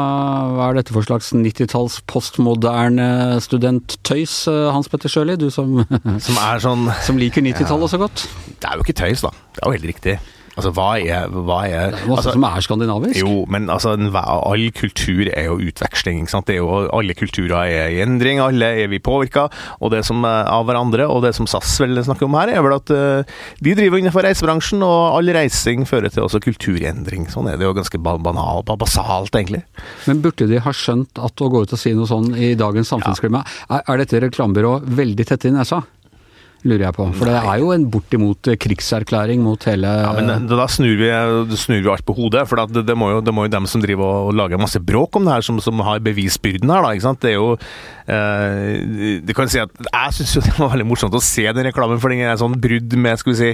hva 0.56 0.70
er 0.70 0.78
dette 0.78 0.94
for 0.94 1.04
slags 1.04 1.34
90-talls 1.36 1.98
postmoderne 2.08 3.36
studenttøys, 3.44 4.38
eh, 4.48 4.70
Hans 4.72 4.88
Petter 4.88 5.12
Sjøli? 5.12 5.36
Du 5.36 5.50
som, 5.52 5.82
Som 6.16 6.40
er 6.40 6.64
sånn 6.64 6.88
som 7.06 7.20
liker 7.20 7.44
90-tallet 7.44 7.92
så 7.92 8.00
godt. 8.00 8.24
Det 8.56 8.70
er 8.70 8.80
jo 8.80 8.86
ikke 8.86 8.96
tøys, 9.02 9.26
da. 9.26 9.34
Det 9.52 9.60
er 9.60 9.68
jo 9.68 9.76
helt 9.76 9.90
riktig. 9.92 10.16
Altså, 10.56 10.72
hva 10.72 10.88
er, 10.96 11.28
hva 11.28 11.58
er 11.68 11.90
Det 11.92 12.00
er 12.00 12.08
masse 12.08 12.22
altså, 12.22 12.32
som 12.32 12.46
er 12.48 12.64
skandinavisk. 12.64 13.18
Jo, 13.20 13.44
men 13.52 13.68
altså, 13.68 13.92
en- 13.92 14.08
all 14.16 14.70
kultur 14.72 15.28
er 15.28 15.50
jo 15.50 15.58
utveksling. 15.60 16.22
ikke 16.22 16.32
sant? 16.32 16.46
Det 16.46 16.56
er 16.56 16.62
jo, 16.62 16.88
alle 16.96 17.14
kulturer 17.14 17.66
er 17.66 17.90
i 17.92 18.00
endring, 18.00 18.40
alle 18.40 18.70
er 18.84 18.88
vi 18.88 18.98
påvirka 18.98 19.50
og 19.80 19.90
det 19.92 20.04
som 20.08 20.24
er 20.24 20.48
av 20.48 20.64
hverandre. 20.64 21.08
Og 21.12 21.22
det 21.22 21.34
som 21.36 21.46
SAS 21.46 21.76
vel 21.82 22.00
snakker 22.02 22.24
om 22.24 22.38
her, 22.38 22.48
er 22.56 22.64
vel 22.64 22.76
at 22.78 22.90
uh, 22.90 23.36
de 23.60 23.74
driver 23.76 24.00
innenfor 24.00 24.24
reisebransjen, 24.24 24.82
og 24.86 25.18
all 25.18 25.32
reising 25.36 25.84
fører 25.88 26.12
til 26.12 26.24
også 26.24 26.40
kulturendring. 26.40 27.28
Sånn 27.32 27.50
er 27.50 27.60
det 27.60 27.68
jo 27.68 27.74
ganske 27.76 28.00
banalt, 28.00 28.72
basalt, 28.80 29.34
egentlig. 29.36 29.62
Men 30.06 30.22
burde 30.24 30.48
de 30.48 30.62
ha 30.62 30.72
skjønt 30.72 31.20
at 31.20 31.44
å 31.44 31.50
gå 31.52 31.64
ut 31.66 31.76
og 31.76 31.80
si 31.80 31.92
noe 31.96 32.08
sånn 32.08 32.32
i 32.36 32.54
dagens 32.58 32.90
samfunnsklima 32.94 33.42
er, 33.44 33.82
er 33.84 34.02
dette 34.02 34.22
reklamebyrået 34.24 34.88
veldig 34.96 35.28
tett 35.28 35.48
i 35.50 35.54
nesa? 35.54 35.82
Lurer 36.66 36.86
jeg 36.88 36.96
på. 36.96 37.06
For 37.14 37.30
det 37.30 37.36
er 37.38 37.60
jo 37.62 37.72
en 37.74 37.86
bortimot 37.92 38.50
eh, 38.50 38.58
krigserklæring 38.58 39.42
mot 39.44 39.62
hele 39.68 39.90
Ja, 40.02 40.12
men 40.16 40.48
da 40.50 40.66
snur 40.70 40.96
vi, 40.98 41.10
snur 41.58 41.82
vi 41.84 41.92
alt 41.92 42.06
på 42.06 42.16
hodet, 42.16 42.46
for 42.50 42.58
det, 42.66 42.82
det, 42.88 42.96
må 42.98 43.12
jo, 43.14 43.20
det 43.24 43.34
må 43.34 43.46
jo 43.46 43.52
dem 43.54 43.68
som 43.70 43.82
driver 43.82 44.06
og, 44.06 44.30
og 44.30 44.38
lager 44.40 44.60
masse 44.60 44.80
bråk 44.82 45.18
om 45.20 45.28
det 45.28 45.36
her, 45.36 45.46
som, 45.46 45.60
som 45.62 45.82
har 45.86 46.02
bevisbyrden 46.04 46.72
her, 46.72 46.82
da. 46.86 47.14
Det 47.22 47.30
er 47.30 47.36
jo 47.36 47.52
eh, 48.10 49.20
Du 49.26 49.32
kan 49.36 49.50
si 49.50 49.60
at 49.62 49.70
jeg 49.86 50.16
syns 50.18 50.34
jo 50.36 50.42
det 50.46 50.54
var 50.58 50.72
veldig 50.74 50.88
morsomt 50.88 51.14
å 51.16 51.22
se 51.22 51.46
den 51.46 51.68
reklamen, 51.70 52.00
for 52.02 52.12
den 52.12 52.24
er 52.26 52.38
sånn 52.40 52.56
brudd 52.60 52.96
med 52.98 53.22
skal 53.22 53.32
vi 53.32 53.38
si 53.38 53.52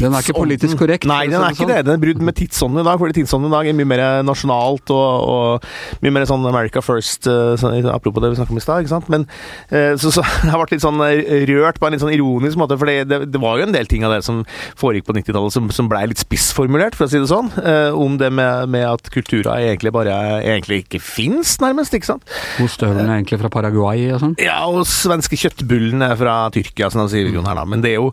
Den 0.00 0.14
er 0.16 0.24
ikke 0.24 0.38
politisk 0.38 0.80
korrekt, 0.80 1.08
Nei, 1.10 1.24
den 1.30 1.40
er 1.40 1.52
ikke 1.52 1.64
sånn. 1.64 1.74
det. 1.74 1.84
Den 1.88 1.98
er 1.98 2.02
brudd 2.06 2.24
med 2.24 2.38
tidsånden 2.38 2.82
i 2.82 2.86
dag, 2.88 2.98
fordi 3.00 3.18
tidsånden 3.20 3.52
i 3.52 3.54
dag 3.54 3.70
er 3.70 3.78
mye 3.78 3.90
mer 3.92 4.04
nasjonalt 4.26 4.94
og, 4.94 5.28
og 5.34 6.04
mye 6.04 6.14
mer 6.14 6.28
sånn 6.28 6.48
America 6.48 6.82
first, 6.84 7.28
eh, 7.30 7.54
sånn, 7.60 7.76
apropos 7.92 8.24
det 8.24 8.32
vi 8.32 8.40
snakket 8.40 8.56
om 8.56 8.62
i 8.62 8.64
stad. 8.64 9.12
Men 9.12 9.28
eh, 9.70 9.94
så, 10.00 10.12
så 10.14 10.24
jeg 10.48 10.54
ble 10.54 10.68
litt 10.72 10.84
sånn 10.84 11.04
eh, 11.06 11.44
rørt 11.50 11.80
på 11.80 11.88
en 11.88 11.96
litt 11.96 12.04
sånn 12.04 12.14
ironisk 12.14 12.53
måte, 12.60 12.78
for 12.80 12.90
det, 12.90 13.20
det 13.30 13.40
var 13.42 13.58
jo 13.58 13.66
en 13.68 13.74
del 13.74 13.88
ting 13.90 14.04
av 14.06 14.14
det 14.14 14.22
som 14.26 14.42
foregikk 14.80 15.08
på 15.08 15.16
90-tallet 15.18 15.54
som, 15.54 15.68
som 15.74 15.88
blei 15.90 16.04
litt 16.10 16.22
spissformulert, 16.22 16.96
for 16.98 17.06
å 17.06 17.12
si 17.12 17.20
det 17.20 17.30
sånn, 17.30 17.50
eh, 17.62 17.90
om 17.94 18.18
det 18.20 18.30
med, 18.34 18.70
med 18.72 18.86
at 18.88 19.10
kultura 19.14 19.56
egentlig 19.62 19.92
bare 19.94 20.14
egentlig 20.42 20.82
ikke 20.84 21.02
fins, 21.02 21.56
nærmest. 21.62 21.94
ikke 21.96 22.12
sant? 22.12 22.34
Ostehøvelen 22.64 23.10
er 23.10 23.20
egentlig 23.20 23.40
fra 23.42 23.52
Paraguay 23.52 24.08
og 24.14 24.22
sånn. 24.22 24.36
Ja, 24.42 24.60
og 24.70 24.86
svenske 24.88 25.38
kjøttbullen 25.40 26.04
er 26.06 26.16
fra 26.20 26.36
Tyrkia, 26.54 26.90
som 26.92 27.04
de 27.04 27.12
sier 27.12 27.30
her, 27.34 27.58
da. 27.58 27.66
Men 27.68 27.84
det 27.84 27.94
er 27.94 28.00
jo, 28.00 28.12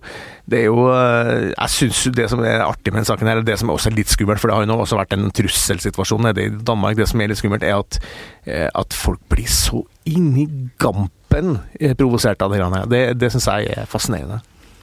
det 0.52 0.64
er 0.64 0.68
jo 0.70 0.88
eh, 0.92 1.52
Jeg 1.52 1.76
syns 1.76 2.04
det 2.18 2.28
som 2.32 2.44
er 2.46 2.66
artig 2.66 2.92
med 2.92 3.02
denne 3.02 3.12
saken 3.12 3.32
her, 3.32 3.46
det 3.46 3.58
som 3.62 3.72
er 3.72 3.78
også 3.78 3.94
litt 3.96 4.12
skummelt, 4.12 4.42
for 4.42 4.52
det 4.52 4.58
har 4.58 4.66
jo 4.66 4.72
nå 4.74 4.82
også 4.84 5.00
vært 5.00 5.16
en 5.18 5.32
trusselsituasjon 5.38 6.28
nede 6.30 6.48
i 6.48 6.54
Danmark, 6.72 7.00
det 7.00 7.10
som 7.12 7.22
er 7.22 7.32
litt 7.32 7.42
skummelt, 7.42 7.66
er 7.68 7.80
at, 7.80 8.02
eh, 8.46 8.68
at 8.68 8.98
folk 8.98 9.24
blir 9.32 9.50
så 9.52 9.84
inni 10.10 10.48
gampen 10.82 11.12
eh, 11.34 11.96
provosert 11.98 12.42
av 12.42 12.54
det 12.54 12.62
greiene 12.62 12.84
her. 12.84 12.92
Det, 12.92 13.04
det 13.20 13.32
syns 13.34 13.50
jeg 13.50 13.74
er 13.76 13.90
fascinerende. 13.90 14.42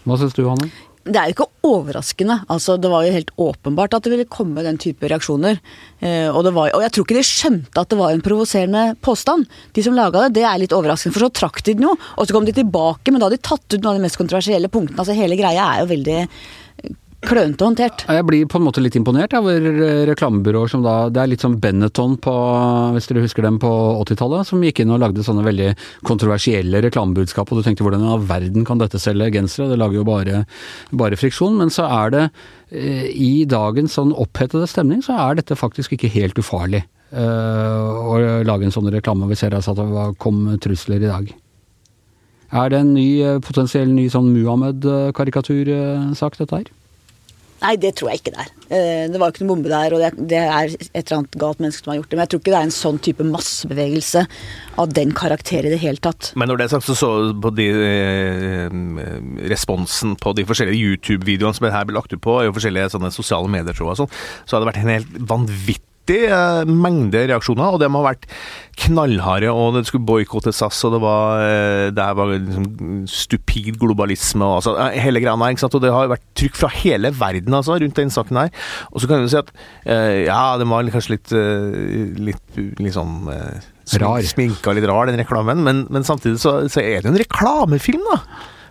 Hva 0.08 0.18
syns 0.20 0.36
du, 0.36 0.44
Hanne? 0.48 0.70
Det 1.08 1.16
er 1.16 1.30
jo 1.30 1.36
ikke 1.36 1.46
overraskende. 1.64 2.42
altså 2.52 2.76
Det 2.76 2.90
var 2.92 3.06
jo 3.06 3.14
helt 3.14 3.30
åpenbart 3.40 3.94
at 3.96 4.04
det 4.04 4.12
ville 4.12 4.28
komme 4.28 4.64
den 4.64 4.76
type 4.80 5.08
reaksjoner. 5.08 5.60
Eh, 6.00 6.28
og, 6.28 6.42
det 6.44 6.52
var, 6.56 6.72
og 6.76 6.84
jeg 6.84 6.92
tror 6.92 7.06
ikke 7.06 7.16
de 7.16 7.24
skjønte 7.24 7.80
at 7.80 7.88
det 7.88 7.98
var 8.00 8.12
en 8.12 8.24
provoserende 8.24 8.84
påstand. 9.04 9.48
De 9.72 9.84
som 9.84 9.96
laga 9.96 10.26
det, 10.26 10.40
det 10.40 10.44
er 10.44 10.60
litt 10.60 10.74
overraskende, 10.76 11.16
for 11.16 11.24
så 11.24 11.32
trakk 11.32 11.62
de 11.64 11.76
den 11.78 11.88
jo. 11.88 11.94
Og 12.16 12.28
så 12.28 12.36
kom 12.36 12.48
de 12.48 12.56
tilbake, 12.56 13.08
men 13.10 13.22
da 13.22 13.28
hadde 13.28 13.40
de 13.40 13.48
tatt 13.48 13.66
ut 13.72 13.80
noen 13.80 13.94
av 13.94 14.00
de 14.00 14.04
mest 14.04 14.20
kontroversielle 14.20 14.72
punktene. 14.72 14.98
altså 15.00 15.16
Hele 15.16 15.38
greia 15.40 15.70
er 15.72 15.84
jo 15.84 15.92
veldig 15.94 16.18
klønete 17.26 17.66
håndtert. 17.66 18.04
Jeg 18.06 18.24
blir 18.28 18.46
på 18.50 18.58
en 18.60 18.64
måte 18.68 18.82
litt 18.82 18.94
imponert 18.98 19.32
over 19.34 19.58
eh, 19.58 20.04
reklamebyråer 20.06 20.68
som 20.70 20.82
da 20.84 21.08
Det 21.10 21.20
er 21.22 21.30
litt 21.32 21.42
som 21.42 21.56
Benetton 21.60 22.14
på, 22.22 22.34
hvis 22.94 23.08
dere 23.10 23.24
husker 23.24 23.42
dem 23.44 23.58
på 23.62 23.70
80-tallet, 24.04 24.46
som 24.48 24.62
gikk 24.62 24.78
inn 24.84 24.92
og 24.94 25.00
lagde 25.02 25.24
sånne 25.26 25.42
veldig 25.46 25.70
kontroversielle 26.06 26.82
reklamebudskap, 26.84 27.50
og 27.50 27.56
du 27.58 27.62
tenkte 27.66 27.82
hvordan 27.86 28.04
i 28.06 28.12
all 28.14 28.22
verden 28.28 28.62
kan 28.68 28.78
dette 28.82 28.98
selge 29.02 29.32
gensere, 29.34 29.70
det 29.72 29.80
lager 29.80 29.96
jo 30.00 30.06
bare, 30.06 30.34
bare 31.02 31.18
friksjon. 31.18 31.58
Men 31.58 31.70
så 31.74 31.84
er 31.90 32.06
det, 32.14 32.24
eh, 32.70 33.06
i 33.10 33.32
dagens 33.50 33.92
sånn 33.98 34.14
opphetede 34.14 34.70
stemning, 34.70 35.02
så 35.02 35.12
er 35.18 35.34
dette 35.42 35.58
faktisk 35.58 35.92
ikke 35.98 36.14
helt 36.14 36.38
ufarlig. 36.38 36.84
eh, 37.08 37.18
å 37.18 38.44
lage 38.44 38.68
en 38.68 38.74
sånn 38.74 38.92
reklame. 38.92 39.24
Vi 39.30 39.36
ser 39.40 39.54
altså 39.56 39.72
at 39.72 39.80
det 39.80 40.18
kom 40.20 40.44
trusler 40.60 41.00
i 41.00 41.08
dag. 41.08 41.24
Er 42.52 42.68
det 42.68 42.78
en 42.80 42.94
ny, 42.94 43.40
potensiell 43.40 43.88
ny 43.88 44.08
sånn 44.12 44.28
Muhammed-karikatursak, 44.34 46.36
dette 46.36 46.54
her? 46.54 46.68
Nei, 47.58 47.74
det 47.80 47.94
tror 47.98 48.12
jeg 48.12 48.20
ikke 48.22 48.32
det 48.36 48.44
er. 48.44 48.50
Eh, 48.68 49.04
Det 49.10 49.18
var 49.18 49.30
jo 49.30 49.34
ikke 49.34 49.44
noen 49.44 49.50
bombe 49.56 49.72
der, 49.72 49.94
og 49.96 50.02
det, 50.30 50.38
er 50.38 50.70
et 50.70 51.00
eller 51.00 51.16
annet 51.18 51.38
galt 51.40 51.62
menneske 51.62 51.82
som 51.82 51.92
har 51.92 51.98
gjort 52.00 52.10
det. 52.10 52.18
Men 52.18 52.24
jeg 52.24 52.32
tror 52.32 52.42
ikke 52.42 52.52
det 52.54 52.58
er 52.60 52.68
en 52.68 52.76
sånn 52.78 53.00
type 53.08 53.26
massebevegelse 53.26 54.24
av 54.78 54.94
den 54.94 55.14
karakter 55.16 55.66
i 55.66 55.72
det 55.74 55.80
hele 55.82 56.02
tatt. 56.04 56.32
Men 56.38 56.52
når 56.52 56.60
det 56.60 56.68
er 56.68 56.74
sagt, 56.76 56.86
så 56.86 56.96
så 56.98 57.10
på 57.42 57.54
de 57.56 57.68
eh, 57.72 58.78
responsen 59.50 60.14
på 60.20 60.36
de 60.38 60.46
forskjellige 60.48 60.78
YouTube-videoene 60.78 61.56
som 61.58 61.68
her 61.70 61.88
ble 61.88 61.98
lagt 61.98 62.14
ut 62.14 62.22
på, 62.22 62.38
og 62.44 62.54
forskjellige 62.58 62.94
sånne 62.94 63.10
sosiale 63.14 63.50
medier, 63.50 63.74
tror 63.74 63.92
jeg, 63.92 64.02
sånn, 64.04 64.16
så 64.46 64.56
har 64.56 64.64
det 64.64 64.72
vært 64.72 64.82
en 64.84 64.96
helt 64.98 65.20
vanvittig 65.34 65.87
vanvittig 66.08 66.28
eh, 66.30 66.64
mengde 66.68 67.26
reaksjoner, 67.28 67.74
og 67.74 67.80
de 67.80 67.88
har 67.88 68.06
vært 68.06 68.26
knallharde, 68.78 69.50
og 69.50 69.76
det 69.76 69.86
skulle 69.88 70.06
boikotte 70.06 70.52
SAS, 70.52 70.84
og 70.84 70.94
det 70.94 71.00
var, 71.02 71.42
eh, 71.42 71.90
det 71.90 72.06
var 72.16 72.32
liksom 72.32 73.06
stupid 73.06 73.78
globalisme, 73.78 74.44
og 74.44 74.60
altså, 74.60 74.76
eh, 74.78 75.00
hele 75.00 75.20
greia 75.20 75.36
der, 75.36 75.50
ikke 75.50 75.64
sant? 75.66 75.74
og 75.74 75.82
det 75.82 75.92
har 75.92 76.08
vært 76.08 76.26
trykk 76.34 76.56
fra 76.56 76.68
hele 76.72 77.12
verden 77.12 77.54
altså, 77.54 77.78
rundt 77.78 77.96
den 77.96 78.10
saken 78.10 78.36
her. 78.36 78.50
Og 78.92 79.00
så 79.00 79.08
kan 79.08 79.22
du 79.22 79.28
si 79.28 79.38
at 79.40 79.50
eh, 79.86 80.26
ja, 80.26 80.56
den 80.58 80.68
var 80.68 80.88
kanskje 80.88 81.16
litt, 81.16 81.34
litt 82.18 82.62
liksom 82.78 83.28
eh, 83.32 83.74
Rar. 83.88 84.20
Sminka 84.20 84.74
litt 84.76 84.84
rar, 84.84 85.08
den 85.08 85.16
reklamen, 85.16 85.62
men, 85.64 85.86
men 85.88 86.04
samtidig 86.04 86.36
så, 86.42 86.58
så 86.68 86.82
er 86.82 87.00
det 87.00 87.08
jo 87.08 87.14
en 87.14 87.22
reklamefilm, 87.22 88.02
da. 88.04 88.18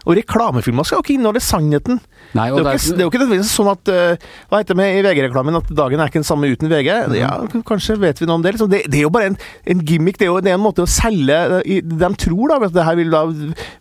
Og 0.07 0.15
reklamefilmer 0.15 0.85
skal 0.87 1.01
jo 1.01 1.03
ikke 1.03 1.15
inneholde 1.17 1.41
sannheten. 1.43 1.97
Nei, 2.35 2.45
Det 2.47 2.53
er, 2.53 2.57
jo 2.57 2.63
det 2.63 2.73
ikke, 2.77 2.79
er- 2.79 2.95
det 2.95 3.01
er 3.01 3.03
jo 3.03 3.09
ikke 3.11 3.19
nødvendigvis 3.23 3.51
sånn 3.57 3.69
at 3.71 3.89
eh, 3.91 4.27
Hva 4.47 4.59
heter 4.61 4.71
det 4.73 4.77
med 4.79 4.95
i 4.95 5.01
VG-reklamen 5.03 5.57
at 5.59 5.67
dagen 5.75 5.99
er 5.99 6.07
ikke 6.11 6.21
den 6.21 6.27
samme 6.27 6.47
uten 6.51 6.69
VG? 6.71 6.89
Mm. 7.07 7.15
Ja, 7.19 7.31
kanskje 7.67 7.97
vet 7.99 8.19
vi 8.21 8.27
noe 8.29 8.35
om 8.39 8.45
det. 8.45 8.53
Liksom. 8.55 8.69
Det, 8.71 8.81
det 8.87 9.01
er 9.01 9.03
jo 9.03 9.11
bare 9.11 9.31
en, 9.33 9.37
en 9.67 9.83
gimmick. 9.87 10.17
Det 10.19 10.27
er 10.27 10.31
jo 10.31 10.39
det 10.39 10.51
er 10.53 10.55
en 10.55 10.63
måte 10.63 10.83
å 10.83 10.87
selge 10.87 11.35
eh, 11.59 11.61
i- 11.77 11.81
De 11.83 12.09
tror 12.23 12.53
da 12.53 12.59
at 12.67 12.73
det 12.75 12.85
her 12.87 12.95
vil 12.99 13.11
da 13.11 13.21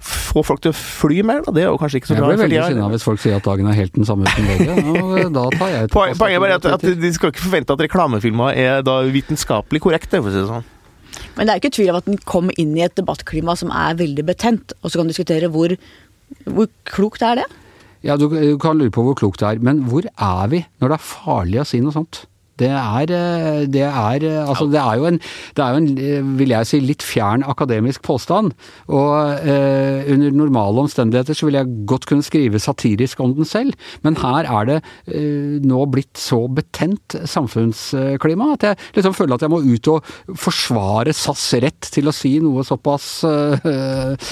få 0.02 0.42
folk 0.44 0.60
til 0.66 0.74
å 0.74 0.76
fly 0.76 1.22
mer. 1.26 1.42
Da. 1.46 1.54
Det 1.56 1.62
er 1.64 1.70
jo 1.70 1.78
kanskje 1.80 2.00
ikke 2.02 2.10
så 2.10 2.14
Jeg 2.18 2.22
bra. 2.24 2.28
blir 2.34 2.42
veldig 2.44 2.58
jeg- 2.58 2.72
sinna 2.74 2.88
hvis 2.90 3.06
folk 3.06 3.20
sier 3.22 3.36
at 3.38 3.46
dagen 3.46 3.66
er 3.70 3.78
helt 3.78 3.92
den 3.94 4.04
samme 4.04 4.26
uten 4.26 4.46
VG. 4.50 4.68
og 4.90 5.32
Da 5.32 5.44
tar 5.58 5.68
jeg 5.70 5.82
et 5.86 5.90
Poen- 5.94 6.16
Poenget 6.18 6.36
er 6.36 6.40
bare 6.46 6.54
at, 6.58 6.66
at 6.66 6.80
de 7.06 7.12
skal 7.14 7.30
ikke 7.30 7.46
forvente 7.46 7.70
at 7.70 7.78
reklamefilmer 7.86 8.50
er 8.56 8.82
da 8.82 9.02
vitenskapelig 9.02 9.80
korrekte, 9.80 10.18
for 10.22 10.30
å 10.30 10.32
si 10.34 10.42
det 10.42 10.48
sånn. 10.50 10.64
Men 11.36 11.46
det 11.48 11.52
er 11.54 11.60
ikke 11.60 11.72
tvil 11.76 11.90
om 11.90 11.96
at 11.96 12.04
den 12.04 12.18
kom 12.28 12.50
inn 12.60 12.74
i 12.76 12.82
et 12.84 12.94
debattklima 12.96 13.54
som 13.56 13.70
er 13.72 13.94
veldig 13.96 14.24
betent, 14.28 14.72
og 14.82 14.90
så 14.90 14.98
kan 15.00 15.06
du 15.08 15.12
diskutere 15.14 15.48
hvor, 15.52 15.72
hvor 16.44 16.70
klokt 16.88 17.24
er 17.26 17.40
det? 17.42 17.46
Ja, 18.06 18.16
du, 18.20 18.28
du 18.30 18.56
kan 18.62 18.78
lure 18.78 18.92
på 18.94 19.04
hvor 19.06 19.16
klokt 19.18 19.42
det 19.42 19.48
er, 19.48 19.62
men 19.62 19.84
hvor 19.90 20.06
er 20.06 20.50
vi 20.52 20.62
når 20.82 20.92
det 20.92 20.98
er 20.98 21.06
farlig 21.08 21.62
å 21.62 21.68
si 21.68 21.80
noe 21.82 21.94
sånt? 21.94 22.24
Det 22.60 22.70
er, 22.72 23.10
eh, 23.12 23.64
det 23.68 23.84
er 23.84 24.24
eh, 24.24 24.48
Altså, 24.48 24.66
det 24.72 24.80
er 24.80 24.96
jo 24.96 25.06
en, 25.10 25.20
det 25.56 25.64
er 25.64 25.74
jo 25.74 25.80
en 25.82 25.88
eh, 25.98 26.30
vil 26.38 26.54
jeg 26.54 26.68
si, 26.70 26.80
litt 26.80 27.04
fjern 27.04 27.44
akademisk 27.44 28.02
påstand. 28.06 28.54
Og 28.88 29.44
eh, 29.44 30.08
under 30.12 30.30
normale 30.32 30.86
omstendigheter 30.86 31.36
så 31.36 31.48
ville 31.48 31.62
jeg 31.62 31.86
godt 31.88 32.08
kunne 32.08 32.26
skrive 32.26 32.60
satirisk 32.62 33.20
om 33.20 33.34
den 33.36 33.48
selv, 33.48 33.76
men 34.02 34.16
her 34.22 34.48
er 34.48 34.70
det 34.70 34.78
eh, 35.08 35.60
nå 35.64 35.84
blitt 35.92 36.16
så 36.20 36.46
betent 36.48 37.18
samfunnsklima 37.28 38.52
at 38.56 38.68
jeg 38.70 38.80
liksom 38.96 39.16
føler 39.16 39.36
at 39.36 39.44
jeg 39.44 39.52
må 39.52 39.60
ut 39.64 39.92
og 39.92 40.12
forsvare 40.40 41.14
SAS 41.16 41.48
rett 41.62 41.90
til 41.92 42.08
å 42.08 42.14
si 42.14 42.36
noe 42.42 42.64
såpass 42.66 43.08
eh, 43.28 44.30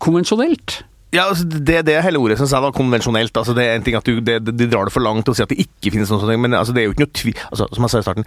konvensjonelt. 0.00 0.82
Ja, 1.08 1.24
altså, 1.30 1.46
det, 1.48 1.78
det 1.88 1.94
er 1.96 2.02
hele 2.04 2.20
ordet 2.20 2.36
som 2.36 2.48
jeg 2.50 2.60
da, 2.60 2.68
konvensjonelt. 2.76 3.32
Altså, 3.40 3.54
det 3.56 3.64
er 3.64 3.78
en 3.78 3.84
ting 3.84 3.96
at 3.96 4.04
du, 4.04 4.18
det, 4.20 4.42
De 4.44 4.66
drar 4.68 4.88
det 4.88 4.92
for 4.92 5.04
langt 5.04 5.28
og 5.30 5.36
sier 5.36 5.46
at 5.48 5.52
det 5.54 5.64
ikke 5.64 5.94
finnes 5.94 6.10
noe 6.12 6.20
sånt, 6.20 6.34
men 6.36 6.56
altså, 6.56 6.74
det 6.76 6.82
er 6.82 6.88
jo 6.88 6.92
ikke 6.92 7.06
noe 7.06 7.14
tvil 7.16 7.38
altså, 7.48 7.68
Som 7.72 7.86
jeg 7.86 7.92
sa 7.92 8.02
i 8.02 8.04
starten, 8.04 8.26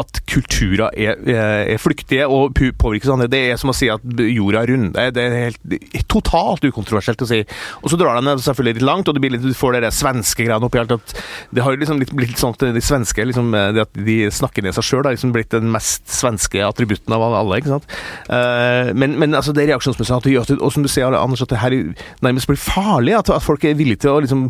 at 0.00 0.20
kulturer 0.32 0.86
er, 0.96 1.20
er, 1.28 1.66
er 1.74 1.82
flyktige 1.82 2.28
og 2.32 2.56
påvirkes 2.56 3.10
av 3.10 3.18
andre, 3.18 3.28
det 3.32 3.42
er 3.50 3.60
som 3.60 3.72
å 3.72 3.76
si 3.76 3.90
at 3.92 4.04
jorda 4.22 4.62
er 4.62 4.72
rund. 4.72 4.94
Det 4.96 5.24
er, 5.26 5.36
helt 5.42 5.60
det 5.68 5.80
er 5.92 6.06
totalt 6.08 6.64
ukontroversielt 6.64 7.24
å 7.24 7.28
si. 7.28 7.42
Og 7.82 7.92
så 7.92 7.98
drar 8.00 8.16
de 8.16 8.24
det 8.30 8.46
selvfølgelig 8.46 8.78
litt 8.78 8.88
langt, 8.88 9.10
og 9.10 9.16
det 9.18 9.24
blir 9.24 9.34
litt, 9.36 9.44
du 9.44 9.58
får 9.58 9.76
det 9.76 9.92
svenske 9.92 10.46
greiene 10.46 10.70
oppi 10.70 10.80
alt. 10.80 10.96
at 10.96 11.14
Det 11.52 11.66
har 11.66 11.76
liksom 11.76 12.00
litt, 12.00 12.14
blitt 12.16 12.40
sånn 12.40 12.56
at 12.56 12.64
de 12.78 12.84
svenske 12.84 13.28
liksom, 13.28 13.52
det 13.76 13.84
at 13.84 14.02
de 14.08 14.18
snakker 14.32 14.64
ned 14.64 14.78
seg 14.78 14.88
sjøl, 14.88 15.04
har 15.04 15.18
liksom 15.18 15.36
blitt 15.36 15.52
den 15.52 15.68
mest 15.74 16.08
svenske 16.08 16.64
attributten 16.64 17.12
av 17.12 17.26
alle. 17.28 17.60
ikke 17.60 17.74
sant? 17.74 17.92
Eh, 18.32 18.94
men, 18.96 19.18
men 19.20 19.36
altså, 19.36 19.52
det 19.52 19.68
at, 19.68 20.56
Og 20.56 20.72
som 20.72 20.84
du 20.84 20.88
sier, 20.88 21.12
Anders, 21.12 21.44
at 21.44 21.52
det 21.52 21.60
her 21.60 21.76
nærmest 22.24 22.50
blir 22.50 22.60
farlig. 22.60 23.16
At, 23.18 23.32
at 23.34 23.44
folk 23.44 23.64
er 23.64 23.78
villige 23.78 24.04
til 24.06 24.14
å 24.14 24.22
liksom 24.24 24.48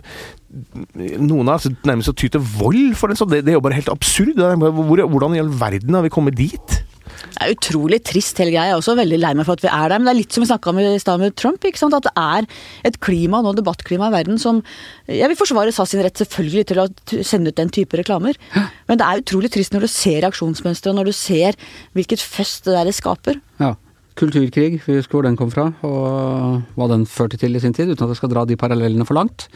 Noen 0.52 1.48
har 1.48 1.56
altså 1.56 1.70
nærmest 1.88 2.10
å 2.10 2.12
ty 2.12 2.28
til 2.28 2.42
vold 2.58 2.92
for 3.00 3.08
en 3.08 3.16
sånn. 3.16 3.30
Det, 3.32 3.38
det 3.46 3.54
er 3.54 3.56
jo 3.56 3.64
bare 3.64 3.78
helt 3.78 3.88
absurd. 3.88 4.36
Hvor, 4.36 5.00
hvordan 5.08 5.36
i 5.38 5.40
all 5.40 5.48
verden 5.48 5.96
har 5.96 6.04
vi 6.04 6.12
kommet 6.12 6.36
dit? 6.36 6.82
Det 7.32 7.40
er 7.40 7.54
utrolig 7.54 7.98
trist 8.04 8.38
hele 8.40 8.52
greia. 8.52 8.68
Jeg 8.68 8.74
er 8.74 8.80
også 8.80 8.94
veldig 8.98 9.18
lei 9.20 9.32
meg 9.38 9.46
for 9.48 9.56
at 9.56 9.64
vi 9.64 9.70
er 9.70 9.92
der. 9.92 10.00
Men 10.00 10.08
det 10.08 10.12
er 10.12 10.18
litt 10.20 10.36
som 10.36 10.44
vi 10.44 10.48
snakka 10.50 10.72
om 10.72 10.80
i 10.82 10.86
stad 11.00 11.22
med 11.22 11.36
Trump. 11.38 11.64
ikke 11.64 11.80
sant? 11.80 11.96
At 11.96 12.06
det 12.08 12.12
er 12.18 12.48
et 12.88 12.98
klima 13.04 13.42
nå, 13.44 13.54
debattklima 13.56 14.10
i 14.10 14.14
verden 14.14 14.40
som 14.42 14.60
Jeg 15.08 15.30
vil 15.30 15.38
forsvare 15.38 15.72
SAS 15.74 15.94
sin 15.94 16.02
rett 16.04 16.20
selvfølgelig 16.20 16.66
til 16.70 16.82
å 16.82 16.88
sende 17.26 17.52
ut 17.52 17.58
den 17.58 17.72
type 17.74 17.98
reklamer. 17.98 18.38
Men 18.90 19.00
det 19.00 19.06
er 19.06 19.22
utrolig 19.24 19.52
trist 19.54 19.74
når 19.74 19.86
du 19.86 19.92
ser 19.92 20.20
reaksjonsmønsteret, 20.26 20.92
og 20.92 21.00
når 21.00 21.10
du 21.10 21.16
ser 21.16 21.58
hvilket 21.96 22.22
fest 22.22 22.68
det 22.68 22.76
der 22.76 22.90
det 22.90 22.96
skaper. 22.98 23.40
Ja. 23.62 23.74
Kulturkrig, 24.18 24.82
vi 24.84 24.98
husker 24.98 25.16
hvor 25.16 25.24
den 25.26 25.38
kom 25.40 25.50
fra, 25.52 25.70
og 25.86 26.62
hva 26.76 26.88
den 26.92 27.06
førte 27.08 27.38
til 27.40 27.56
i 27.56 27.62
sin 27.62 27.74
tid, 27.76 27.92
uten 27.92 28.04
at 28.04 28.12
jeg 28.12 28.20
skal 28.20 28.32
dra 28.32 28.44
de 28.48 28.58
parallellene 28.60 29.06
for 29.08 29.16
langt. 29.16 29.48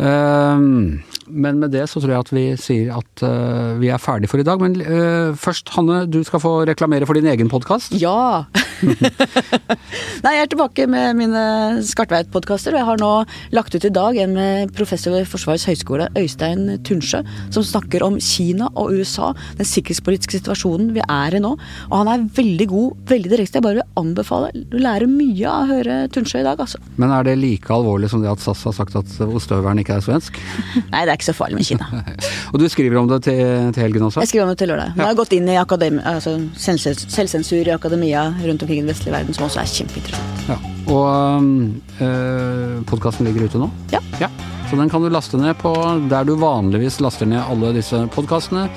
Ehm, 0.00 1.02
men 1.28 1.60
med 1.60 1.72
det 1.74 1.84
så 1.90 2.00
tror 2.00 2.14
jeg 2.14 2.24
at 2.24 2.32
vi 2.32 2.44
sier 2.60 2.94
at 2.96 3.24
eh, 3.26 3.74
vi 3.82 3.90
er 3.92 4.00
ferdig 4.00 4.30
for 4.32 4.40
i 4.40 4.46
dag. 4.46 4.62
Men 4.62 4.80
eh, 4.80 5.36
først, 5.36 5.74
Hanne, 5.76 6.04
du 6.08 6.22
skal 6.24 6.42
få 6.42 6.62
reklamere 6.68 7.08
for 7.08 7.18
din 7.18 7.28
egen 7.28 7.52
podkast. 7.52 7.96
Ja! 8.00 8.44
Nei, 10.24 10.32
jeg 10.36 10.44
er 10.44 10.50
tilbake 10.50 10.86
med 10.90 11.18
mine 11.18 11.42
Skartveit-podkaster, 11.86 12.74
og 12.74 12.80
jeg 12.80 12.88
har 12.88 13.00
nå 13.02 13.10
lagt 13.54 13.74
ut 13.76 13.86
i 13.86 13.92
dag 13.92 14.18
en 14.24 14.34
med 14.36 14.72
professor 14.76 15.14
ved 15.14 15.28
Forsvarets 15.30 15.66
høgskole, 15.68 16.08
Øystein 16.18 16.78
Tunsjø, 16.86 17.22
som 17.54 17.66
snakker 17.66 18.04
om 18.06 18.18
Kina 18.22 18.68
og 18.72 18.94
USA, 18.96 19.32
den 19.58 19.68
sikkerhetspolitiske 19.68 20.40
situasjonen 20.40 20.92
vi 20.96 21.04
er 21.04 21.36
i 21.36 21.42
nå. 21.42 21.54
Og 21.90 21.94
han 22.00 22.10
er 22.10 22.26
veldig 22.36 22.68
god, 22.72 22.98
veldig 23.10 23.32
direkte. 23.32 23.60
Jeg 23.60 23.66
bare 23.66 23.80
vil 23.80 24.00
anbefale. 24.02 24.50
Du 24.72 24.78
lærer 24.80 25.10
mye 25.10 25.48
av 25.48 25.66
å 25.66 25.70
høre 25.76 25.98
Tunsjø 26.12 26.42
i 26.42 26.46
dag, 26.46 26.60
altså. 26.62 26.80
Men 27.00 27.14
er 27.14 27.28
det 27.28 27.36
like 27.40 27.72
alvorlig 27.72 28.10
som 28.12 28.24
det 28.24 28.32
at 28.32 28.42
SAS 28.42 28.64
har 28.68 28.76
sagt 28.76 28.98
at 28.98 29.14
ostehøvelen 29.26 29.82
ikke 29.84 29.98
er 29.98 30.06
svensk? 30.06 30.40
Nei, 30.92 31.04
det 31.04 31.12
er 31.12 31.16
ikke 31.18 31.30
så 31.30 31.36
farlig 31.36 31.60
med 31.60 31.68
Kina. 31.68 32.02
Og 32.52 32.60
du 32.62 32.66
skriver 32.72 33.00
om 33.00 33.10
det 33.10 33.22
til, 33.28 33.42
til 33.74 33.86
helgen 33.86 34.08
også? 34.08 34.24
Jeg 34.24 34.32
skriver 34.32 34.48
om 34.48 34.54
det 34.54 34.60
til 34.62 34.72
lørdag. 34.72 34.96
Jeg 34.96 35.06
har 35.06 35.18
gått 35.18 35.36
inn 35.36 35.50
i 35.50 35.58
akademi, 35.60 36.02
altså 36.02 36.36
selvsensur 36.56 37.68
i 37.68 37.74
akademia 37.74 38.26
rundt 38.42 38.64
omkring 38.64 38.71
i 38.76 38.80
den 38.82 38.90
vestlige 38.90 39.14
verden, 39.14 39.36
som 39.36 39.48
også 39.48 39.62
er 39.62 39.72
kjempeinteressant. 39.72 40.46
Ja. 40.48 40.58
Og 40.92 41.38
um, 41.38 41.52
uh, 42.00 42.80
podkasten 42.90 43.28
ligger 43.28 43.46
ute 43.46 43.60
nå? 43.62 43.70
Ja. 43.92 44.02
Så 44.72 44.78
den 44.78 44.88
kan 44.88 45.02
du 45.04 45.10
laste 45.12 45.36
ned 45.36 45.52
på 45.60 45.70
der 46.08 46.24
du 46.24 46.32
vanligvis 46.40 46.96
laster 47.04 47.28
ned 47.28 47.42
alle 47.44 47.74
disse 47.76 47.98
podkastene. 48.14 48.70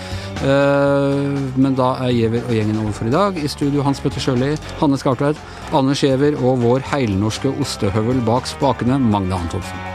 men 1.55 1.77
da 1.79 1.93
er 2.03 2.11
Giæver 2.11 2.43
og 2.43 2.51
gjengen 2.51 2.83
over 2.83 2.91
for 2.91 3.07
i 3.07 3.15
dag. 3.15 3.39
I 3.39 3.47
studio 3.47 3.81
Hans 3.81 4.03
Petter 4.03 4.19
Sjøli, 4.19 4.57
Hanne 4.81 4.99
Skartveit, 4.99 5.39
Anders 5.71 6.03
Giæver 6.03 6.35
og 6.43 6.59
vår 6.67 6.83
heilnorske 6.91 7.55
ostehøvel 7.63 8.19
bak 8.27 8.51
spakene, 8.51 8.99
Magne 8.99 9.39
Antonsen. 9.39 9.94